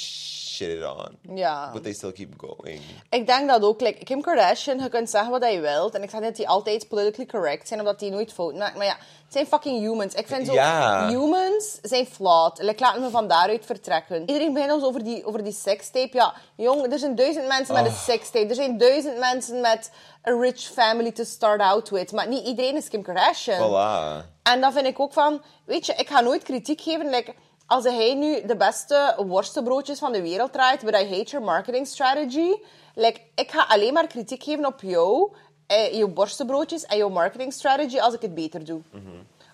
[0.56, 1.36] shitted on.
[1.36, 1.70] Ja.
[1.72, 2.80] But they still keep going.
[3.10, 3.80] Ik denk dat ook.
[3.80, 5.94] Like, Kim Kardashian, je kunt zeggen wat je wilt.
[5.94, 8.76] En ik zeg niet dat die altijd politically correct zijn, omdat die nooit fouten maakt.
[8.76, 10.14] Maar ja, het zijn fucking humans.
[10.14, 11.08] Ik vind zo, Ja.
[11.08, 12.62] humans zijn flawed.
[12.62, 14.20] Like, laten we van daaruit vertrekken.
[14.20, 16.16] Iedereen begint ons over die, over die sekstape.
[16.16, 18.46] Ja, jong, er zijn duizend mensen met een sekstape.
[18.48, 19.90] Er zijn duizend mensen met
[20.28, 22.12] a rich family to start out with.
[22.12, 23.58] Maar niet iedereen is Kim Kardashian.
[23.70, 24.34] Voilà.
[24.42, 27.10] En dan vind ik ook van, weet je, ik ga nooit kritiek geven.
[27.10, 27.34] Like,
[27.66, 31.86] als hij nu de beste worstenbroodjes van de wereld draait, but I hate your marketing
[31.86, 32.54] strategy.
[32.94, 35.32] Like, ik ga alleen maar kritiek geven op jou,
[35.66, 38.80] eh, je worstenbroodjes en jouw marketing strategy als ik het beter doe.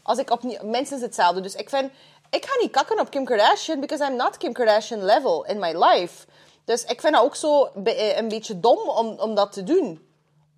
[0.02, 1.40] Als ik op minstens hetzelfde.
[1.40, 1.90] Dus ik vind,
[2.30, 5.84] ik ga niet kakken op Kim Kardashian, because I'm not Kim Kardashian level in my
[5.84, 6.26] life.
[6.64, 7.68] Dus ik vind dat ook zo
[8.14, 10.11] een beetje dom om, om dat te doen.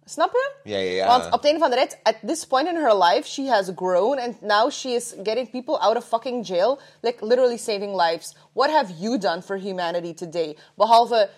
[0.04, 0.52] Snap je?
[0.70, 1.06] Ja, ja, ja.
[1.06, 3.70] Want op het einde van de rit, at this point in her life, she has
[3.76, 8.34] grown and now she is getting people out of fucking jail, like literally saving lives.
[8.52, 10.56] What have you done for humanity today?
[10.74, 11.30] Behalve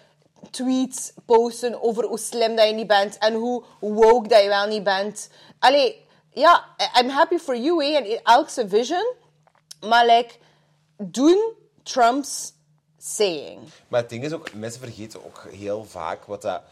[0.51, 4.67] tweets posten over hoe slim dat je niet bent en hoe woke dat je wel
[4.67, 5.31] niet bent.
[5.59, 6.65] Allee, ja,
[7.01, 9.15] I'm happy for you, hè, en elk zijn vision.
[9.81, 10.35] Maar, like,
[10.97, 12.53] doen Trump's
[12.99, 13.59] saying.
[13.89, 16.63] Maar het ding is ook, mensen vergeten ook heel vaak wat dat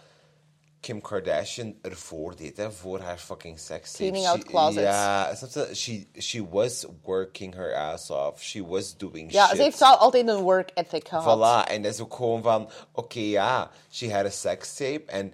[0.84, 3.96] Kim Kardashian ervoor deed, hè, voor haar fucking sex tape.
[4.10, 4.80] Cleaning out closets.
[4.80, 5.74] Ja, je?
[5.74, 8.42] She, she was working her ass off.
[8.42, 9.56] She was doing Ja, shit.
[9.56, 11.24] ze heeft wel altijd een work ethic gehad.
[11.64, 15.32] Voilà, en dat is ook gewoon van, oké, ja, she had a sex tape, and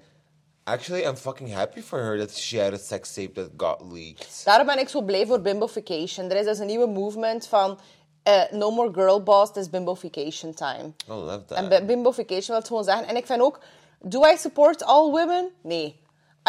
[0.64, 4.42] actually, I'm fucking happy for her that she had a sex tape that got leaked.
[4.44, 6.30] Daarom ben ik zo blij voor bimbofication.
[6.30, 7.78] Er is dus een nieuwe movement van
[8.22, 10.92] eh, no more girl boss, het is bimbofication time.
[11.08, 11.58] I love that.
[11.58, 13.06] En bi- bimbofication wil gewoon zeggen.
[13.06, 13.58] En ik vind ook,
[14.00, 15.50] do I support all women?
[15.62, 16.00] Nee.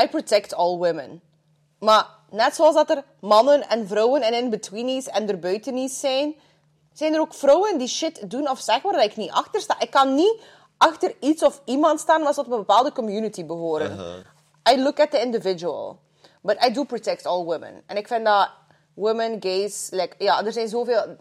[0.04, 1.22] I protect all women.
[1.80, 6.36] Maar net zoals dat er mannen en vrouwen en in-betweenies en erbuitenies zijn,
[6.93, 9.80] zijn er ook vrouwen die shit doen of zeggen waar ik niet achter sta.
[9.80, 10.41] Ik kan niet
[10.78, 14.24] achter iets of iemand staan wat tot een bepaalde community behoren.
[14.72, 15.99] I look at the individual.
[16.41, 17.84] But I do protect all women.
[17.86, 18.49] En ik vind dat
[18.93, 21.18] women, gays, like, ja, er zijn zoveel...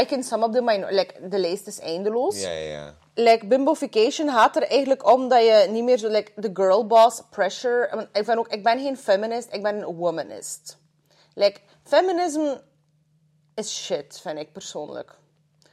[0.00, 0.92] I can sum up the minor...
[0.92, 2.94] Like, de lijst is eindeloos Ja, ja, ja.
[3.14, 7.22] Like, bimbofication gaat er eigenlijk om dat je niet meer zo like, de girl boss
[7.30, 7.88] pressure.
[7.94, 10.78] want Ik ben, ook, ik ben geen feminist, ik ben een womanist.
[11.34, 12.62] Like, feminisme
[13.54, 15.18] is shit, vind ik persoonlijk.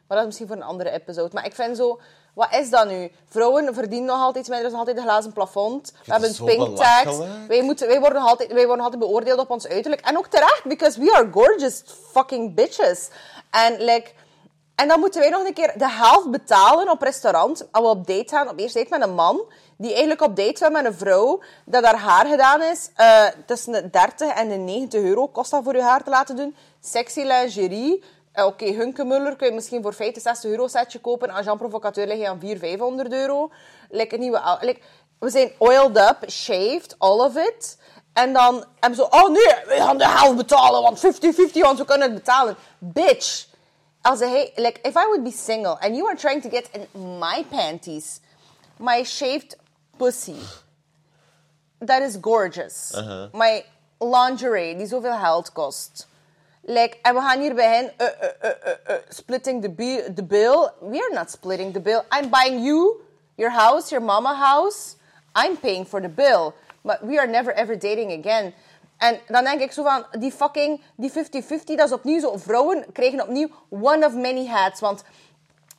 [0.08, 1.30] Maar dat is misschien voor een andere episode.
[1.34, 2.00] Maar ik vind zo,
[2.34, 3.12] wat is dat nu?
[3.26, 5.94] Vrouwen verdienen nog altijd minder, er is nog altijd een glazen plafond.
[6.06, 7.18] We hebben een pink tax.
[7.48, 10.02] Wij, moeten, wij, worden altijd, wij worden altijd beoordeeld op ons uiterlijk.
[10.02, 13.10] En ook terecht, because we are gorgeous fucking bitches.
[13.52, 14.12] En like,
[14.78, 17.68] en dan moeten wij nog een keer de helft betalen op restaurant.
[17.72, 19.42] Als we op date gaan, op eerste date met een man.
[19.78, 21.42] Die eigenlijk op date wil met een vrouw.
[21.66, 22.90] Dat haar haar gedaan is.
[22.96, 26.36] eh, tussen de 30 en de 90 euro kost dat voor je haar te laten
[26.36, 26.56] doen.
[26.82, 28.04] Sexy lingerie.
[28.32, 31.32] Eh, Oké, Hunkemuller kun je misschien voor 50, 60 euro setje kopen.
[31.32, 33.52] Aan Jean Provocateur lig je aan 400, 500 euro.
[33.90, 34.42] Like nieuwe...
[35.20, 37.78] we zijn oiled up, shaved, all of it.
[38.14, 39.10] En dan hebben ze...
[39.10, 42.56] Oh nee, we gaan de helft betalen, want 50-50, want we kunnen het betalen.
[42.80, 43.47] Bitch.
[44.08, 46.88] Als hij, like, if I would be single and you are trying to get in
[47.20, 48.22] my panties,
[48.80, 49.56] my shaved
[49.98, 50.40] pussy,
[51.86, 52.94] that is gorgeous.
[53.34, 53.66] My
[54.00, 56.08] lingerie, die zoveel geld kost.
[56.62, 60.14] Like, en we gaan hier bij hen, uh, uh, uh, uh, uh, splitting the, bi-
[60.14, 60.70] the bill.
[60.82, 62.04] We are not splitting the bill.
[62.12, 63.02] I'm buying you,
[63.36, 64.96] your house, your mama house.
[65.36, 66.54] I'm paying for the bill.
[66.84, 68.54] But we are never ever dating again.
[68.98, 71.16] En dan denk ik zo van, die fucking, die 50-50,
[71.66, 72.38] dat is opnieuw zo.
[72.38, 74.80] Vrouwen krijgen opnieuw one of many hats.
[74.80, 75.04] Want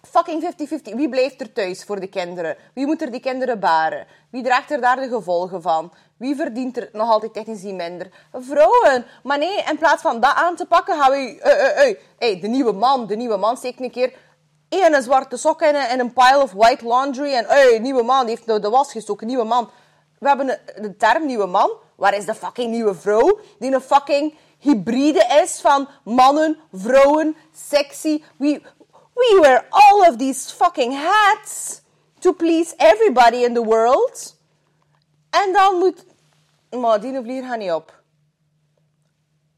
[0.03, 0.55] fucking
[0.93, 2.57] 50-50, wie blijft er thuis voor de kinderen?
[2.75, 4.07] Wie moet er die kinderen baren?
[4.31, 5.93] Wie draagt er daar de gevolgen van?
[6.17, 8.11] Wie verdient er nog altijd technisch gezien minder?
[8.33, 9.05] Vrouwen.
[9.23, 11.41] Maar nee, in plaats van dat aan te pakken, gaan we...
[11.41, 14.13] eh, eh, eh, hey, de nieuwe man, de nieuwe man steekt een keer
[14.69, 17.35] één een zwarte sok in in een pile of white laundry.
[17.35, 19.71] En hey, nieuwe man, die heeft nou de was gestoken, nieuwe man.
[20.19, 20.47] We hebben
[20.81, 21.71] de term nieuwe man.
[21.99, 23.41] Waar is de fucking nieuwe vrouw?
[23.59, 27.37] Die een fucking hybride is van mannen, vrouwen,
[27.69, 28.23] sexy.
[28.37, 28.63] We,
[29.15, 31.81] we wear all of these fucking hats
[32.19, 34.37] to please everybody in the world.
[35.31, 36.05] En dan moet...
[36.81, 38.03] Maar die gaat niet op.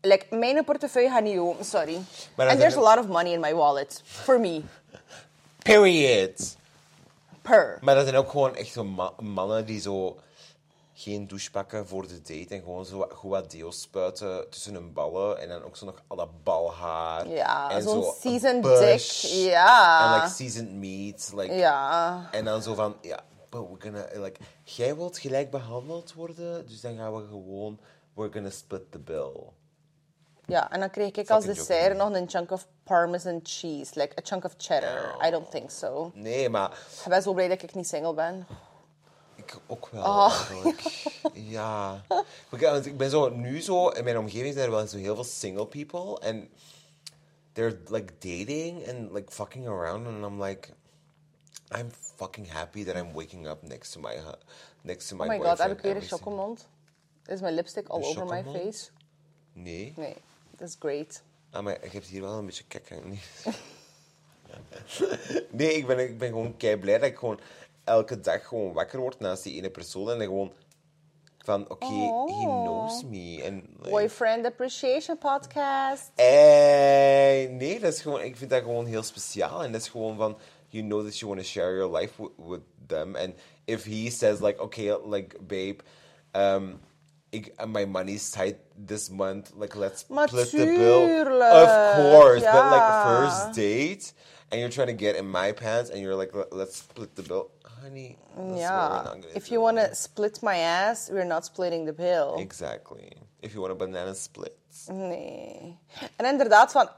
[0.00, 2.00] Like, mijn portefeuille gaat niet open, sorry.
[2.36, 4.02] Maar And there's a lot of money in my wallet.
[4.04, 4.62] For me.
[5.62, 6.56] Period.
[7.42, 7.78] Per.
[7.80, 10.16] Maar dat zijn ook gewoon echt zo ma- mannen die zo
[11.00, 14.74] geen douche pakken voor de date en gewoon zo wat- goed wat deo spuiten tussen
[14.74, 17.28] hun ballen en dan ook zo nog al dat balhaar.
[17.28, 19.20] Ja, en zo'n zo seasoned bush.
[19.22, 20.04] dick, ja.
[20.14, 21.32] En like seasoned meat.
[21.36, 22.28] Like, Ja.
[22.32, 23.20] En dan zo van, ja,
[23.50, 27.80] but we're gonna, like, jij wilt gelijk behandeld worden, dus dan gaan we gewoon,
[28.14, 29.32] we're gonna split the bill.
[30.46, 33.90] Ja, en dan kreeg ik als dessert nog een chunk of parmesan cheese.
[33.94, 35.26] Like a chunk of cheddar.
[35.26, 36.10] I don't think so.
[36.14, 36.70] Nee, maar
[37.02, 38.46] Ik ben zo blij dat ik niet single ben.
[39.52, 40.50] Ik ook wel, Oh.
[41.56, 42.04] Ja.
[42.50, 45.24] Want ik ben zo, nu zo, in mijn omgeving zijn er wel zo heel veel
[45.24, 46.20] single people.
[46.20, 46.50] En
[47.52, 50.06] they're like dating and like fucking around.
[50.06, 50.68] And I'm like,
[51.76, 54.16] I'm fucking happy that I'm waking up next to my,
[54.82, 56.68] next to my Oh my god, heb ik weer een chocomond?
[57.26, 58.90] Is mijn lipstick all over my face?
[59.52, 59.92] Nee.
[59.96, 60.16] Nee,
[60.58, 61.22] is great.
[61.50, 62.90] Ah, maar ik heb hier wel een beetje kek
[65.50, 67.40] nee ik, ben, ik ben gewoon kei blij dat ik gewoon
[67.90, 70.10] elke dag gewoon wakker word naast die ene persoon.
[70.10, 70.52] En dan gewoon
[71.44, 73.40] van, oké, he knows me.
[73.42, 76.10] En, like, Boyfriend Appreciation Podcast.
[76.14, 79.62] Eh, nee, dat is gewoon, ik vind dat gewoon heel speciaal.
[79.64, 80.38] En dat is gewoon van,
[80.68, 83.16] you know that you want to share your life with, with them.
[83.16, 83.34] And
[83.64, 85.80] if he says like, okay, like, babe,
[86.32, 86.80] um,
[87.30, 89.50] ik, my money's tight this month.
[89.58, 91.02] Like, let's split the bill.
[91.62, 94.12] Of course, but like first date,
[94.50, 97.22] and you're trying to get in my pants, and you're like, "Let- let's split the
[97.22, 97.50] bill,
[97.82, 98.16] honey.
[98.36, 102.34] Gonna If you want to split my ass, we're not splitting the bill.
[102.38, 103.12] exactly.
[103.40, 104.52] If you want a banana split,
[104.86, 105.78] Nee.
[106.16, 106.88] En inderdaad, van,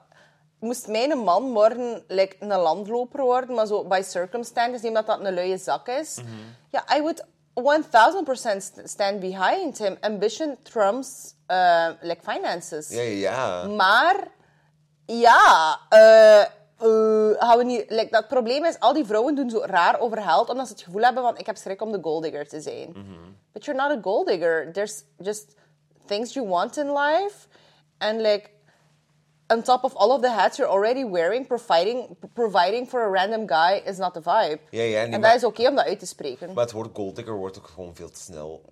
[0.58, 5.34] moest mijn man morgen like, een landloper worden, maar zo by circumstances, omdat dat een
[5.34, 6.16] luie zak is.
[6.18, 6.28] Mhm.
[6.70, 7.24] Ja, I would
[7.54, 9.96] 1000% st- stand behind him.
[10.00, 12.88] Ambition trumps uh, like finances.
[12.88, 13.12] ja, ja,
[13.62, 13.66] ja.
[13.68, 14.28] Maar
[15.06, 16.44] ja, eh,
[17.38, 20.48] gaan we niet, like, dat probleem is, al die vrouwen doen zo raar over geld,
[20.48, 22.92] omdat ze het gevoel hebben van ik heb schrik om de golddigger te zijn.
[23.52, 24.72] But you're not a golddigger.
[24.72, 25.54] There's just
[26.06, 27.46] things you want in life.
[27.98, 28.50] And like,
[29.46, 33.48] on top of all of the hats you're already wearing, providing, providing for a random
[33.48, 34.58] guy is not the vibe.
[34.70, 36.52] Ja, ja, en dat maar- is oké om dat uit te spreken.
[36.52, 38.62] Maar het woord golddigger wordt ook gewoon veel te snel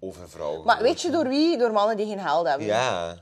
[0.00, 0.64] over vrouwen.
[0.64, 1.58] maar weet je door wie?
[1.58, 2.66] Door mannen die geen geld hebben.
[2.66, 3.14] Ja.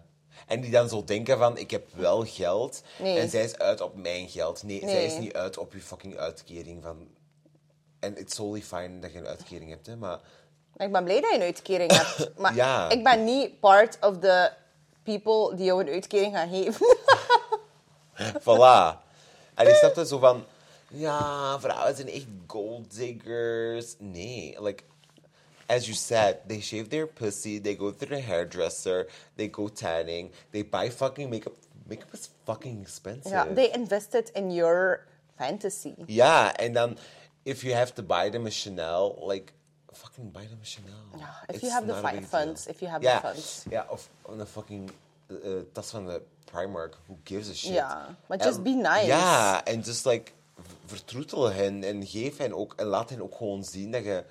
[0.47, 2.83] En die dan zo denken van, ik heb wel geld.
[2.99, 3.19] Nee.
[3.19, 4.63] En zij is uit op mijn geld.
[4.63, 7.09] Nee, zij is niet uit op je fucking uitkering van...
[8.01, 9.97] En it's totally fine dat je een uitkering hebt, hè.
[9.97, 10.19] Maar
[10.77, 12.31] Ik ben blij dat je een uitkering hebt.
[12.41, 12.91] Maar Ja.
[12.91, 14.51] ik ben niet part of the
[15.03, 16.87] people die jou een uitkering gaan geven.
[18.47, 19.01] voilà.
[19.55, 20.45] En ik snap dat zo van...
[20.89, 23.95] Ja, vrouwen zijn echt gold diggers.
[23.99, 24.83] Nee, like...
[25.77, 29.07] As you said, they shave their pussy, they go to the hairdresser,
[29.37, 31.53] they go tanning, they buy fucking makeup.
[31.89, 33.33] Makeup is fucking expensive.
[33.33, 35.01] ja, they invested in your
[35.39, 35.95] fantasy.
[36.07, 36.97] Yeah, and dan,
[37.45, 39.53] if you have to buy them a Chanel, like,
[39.93, 41.05] fucking buy them a Chanel.
[41.19, 43.65] Yeah, if It's you have the funds, if you have ja, the funds.
[43.71, 44.09] Yeah, of
[44.39, 44.91] the fucking
[45.31, 47.75] uh, tas van de Primark, who gives a shit.
[48.29, 49.07] Maar En- just be nice.
[49.07, 50.33] Yeah, and just like,
[50.87, 54.25] vertroetel hen en geef hen ook, en laat hen ook gewoon zien dat je,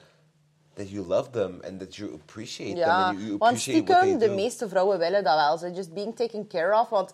[0.76, 3.99] that you love them and that you appreciate them Ja, and you want appreciate what
[4.01, 5.57] they stiekem, de meeste vrouwen willen dat wel.
[5.57, 6.89] Ze just being taken care of.
[6.89, 7.11] Want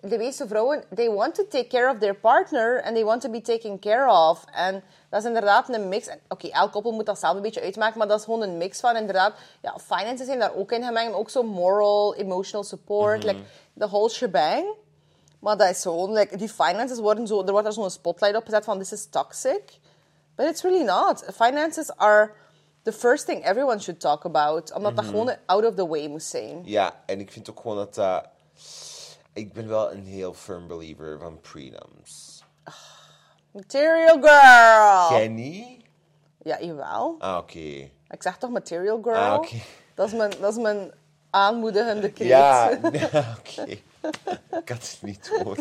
[0.00, 3.30] de meeste vrouwen, they want to take care of their partner and they want to
[3.30, 4.44] be taken care of.
[4.52, 6.08] En dat is inderdaad een mix.
[6.28, 8.80] Oké, elk koppel moet dat zelf een beetje uitmaken, maar dat is gewoon een mix
[8.80, 13.18] van inderdaad, ja, finances zijn daar ook in gemengd, maar ook zo moral, emotional support,
[13.24, 13.26] Mhm.
[13.26, 13.40] like
[13.78, 14.74] the whole shebang.
[15.38, 18.44] Maar dat is gewoon, like, die finances worden zo, er wordt er zo'n spotlight op
[18.44, 19.78] gezet van this is toxic.
[20.34, 21.24] But it's really not.
[21.34, 22.30] Finances are
[22.86, 24.72] the first thing everyone should talk about.
[24.72, 25.00] Omdat Mhm.
[25.02, 26.60] dat gewoon out of the way moest zijn.
[26.64, 28.24] Ja, en ik vind ook gewoon dat dat...
[29.32, 32.42] Ik ben wel een heel firm believer van prenums.
[33.50, 35.18] Material girl!
[35.18, 35.84] Jij niet?
[36.42, 37.16] Ja, jawel.
[37.18, 37.58] Ah, oké.
[38.08, 39.14] Ik zeg toch material girl?
[39.16, 39.56] Ah, oké.
[39.94, 40.90] dat, is mijn, dat is mijn
[41.30, 42.28] aanmoedigende kreet.
[42.28, 43.62] Ja, ja, oké.
[44.50, 45.56] Ik had het niet door.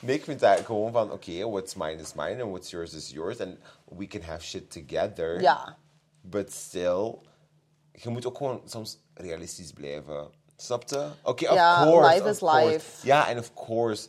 [0.00, 3.10] Nee, ik vind dat gewoon van, oké, what's mine is mine and what's yours is
[3.10, 3.40] yours.
[3.40, 5.40] And we can have shit together.
[5.40, 5.76] Ja.
[6.20, 7.14] But still,
[7.92, 10.30] je moet ook gewoon soms realistisch blijven.
[10.56, 11.10] Snap je?
[11.22, 12.08] Oké, of Ja, course.
[12.14, 12.66] life of is course.
[12.66, 13.06] life.
[13.06, 14.08] Ja, en of course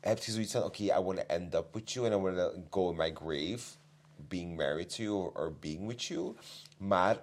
[0.00, 2.36] heb je zoiets van, oké, I want to end up with you and I want
[2.36, 3.76] to go in my grave
[4.16, 6.36] being married to you or, being with you.
[6.78, 7.16] Maar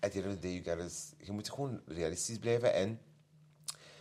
[0.00, 0.88] at the end of the day, you gotta,
[1.18, 3.00] je moet gewoon realistisch blijven en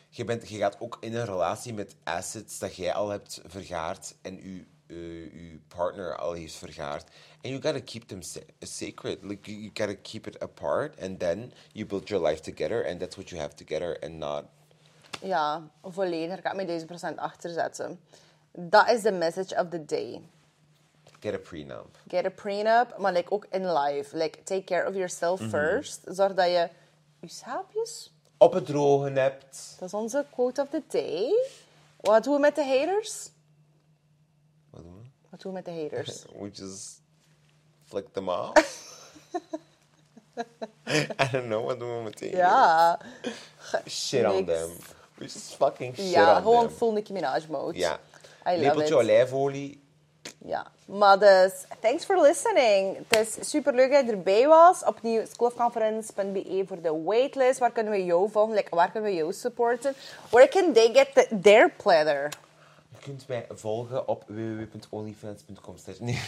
[0.10, 4.16] je, bent, je gaat ook in een relatie met assets dat jij al hebt vergaard
[4.22, 7.04] en je, eh, je partner al heeft vergaard.
[7.42, 8.22] And you gotta keep them
[8.60, 9.24] sacred.
[9.24, 13.00] Like you, you gotta keep it apart and then you build your life together and
[13.00, 14.44] that's what you have together and not...
[15.22, 16.38] Ja, volledig.
[16.38, 18.00] Ik ga me deze procent achter zetten.
[18.52, 20.22] Dat is de message of the day.
[21.20, 21.98] Get a prenup.
[22.08, 24.18] Get a prenup, maar like, ook in life.
[24.18, 25.50] Like, take care of yourself Mhm.
[25.50, 26.02] first.
[26.06, 26.70] Zorg dat je
[27.20, 28.14] je schaapjes...
[28.42, 29.76] Op het droge hebt.
[29.80, 31.32] Dat is onze quote of the day.
[32.02, 33.30] Wat doen we met de haters?
[34.70, 35.08] Wat doen we?
[35.30, 36.24] Wat doen we met de haters?
[36.40, 37.02] We just
[37.86, 38.88] flick them off.
[41.22, 42.32] I don't know, wat doen we meteen?
[42.36, 43.00] Ja.
[43.88, 44.70] Shit on them.
[45.16, 46.76] We just fucking shit Ja, on gewoon them.
[46.78, 47.78] full Nicki Minaj mode.
[47.78, 48.00] Ja.
[48.48, 49.02] I love Lepeltje it.
[49.02, 49.82] olijfolie.
[50.38, 50.68] Ja.
[50.86, 52.98] Maar dus, thanks for listening.
[53.08, 54.84] Het is super leuk dat je erbij was.
[54.86, 57.60] Opnieuw schoolconference.be voor de waitlist.
[57.60, 58.56] Waar kunnen we jou volgen?
[58.56, 59.94] Like, waar kunnen we jou supporten?
[60.30, 62.30] Where can they get the, their planner?
[62.92, 65.76] Je kunt mij volgen op www.onlyfans.com.
[66.00, 66.20] Nee.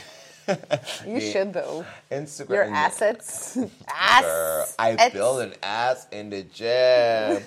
[1.06, 1.86] You should though.
[2.08, 2.56] Instagram.
[2.58, 3.56] Your assets.
[3.86, 4.74] Ass.
[4.80, 7.46] I It's- build an ass in the gym.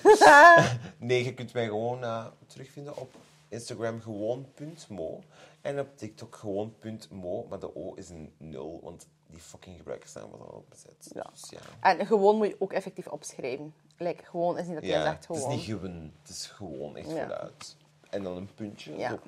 [1.07, 3.13] nee, je kunt mij gewoon eh, terugvinden op
[3.49, 5.21] Instagram gewoon.mo.
[5.65, 7.45] En op TikTok gewoon.mo.
[7.49, 11.09] Maar de O is een nul, want die fucking gebruikersnaam was al bezet.
[11.13, 11.27] Ja.
[11.31, 11.59] Dus ja.
[11.79, 13.73] En gewoon moet je ook effectief opschrijven.
[13.97, 15.55] Like, gewoon is niet dat je Ja, zegt het is gewoon.
[15.55, 16.11] niet gewoon.
[16.21, 17.23] Het is gewoon echt Ja.
[17.27, 17.75] voluit.
[18.09, 18.97] En dan een puntje.
[18.97, 19.09] Ja.
[19.09, 19.19] zo.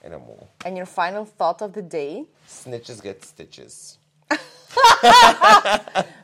[0.00, 0.36] En dan mo.
[0.58, 2.24] And your final thought of the day?
[2.46, 3.98] Snitches get stitches.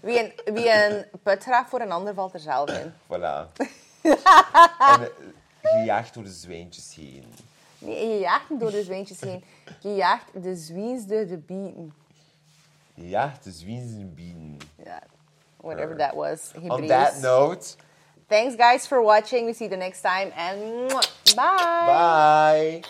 [0.02, 2.92] Wie een, wie een put voor een ander valt er zelf in.
[3.06, 3.52] Voilà.
[4.02, 5.02] en eh,
[5.62, 7.24] gejaagd door de zwijntjes heen.
[7.80, 9.44] Nee, je jaagt niet door de zwijntjes heen.
[9.80, 11.94] Je jaagt de zwiens door de bieten.
[12.94, 14.56] Gejaagd de zwijntjes en bieden.
[14.84, 15.02] Ja,
[15.56, 16.50] whatever that was.
[16.54, 16.88] On Hebreeuws.
[16.88, 17.76] that note,
[18.26, 19.46] Thanks guys for watching.
[19.46, 20.88] We see you the next time and
[21.34, 21.84] bye.
[21.86, 22.80] bye.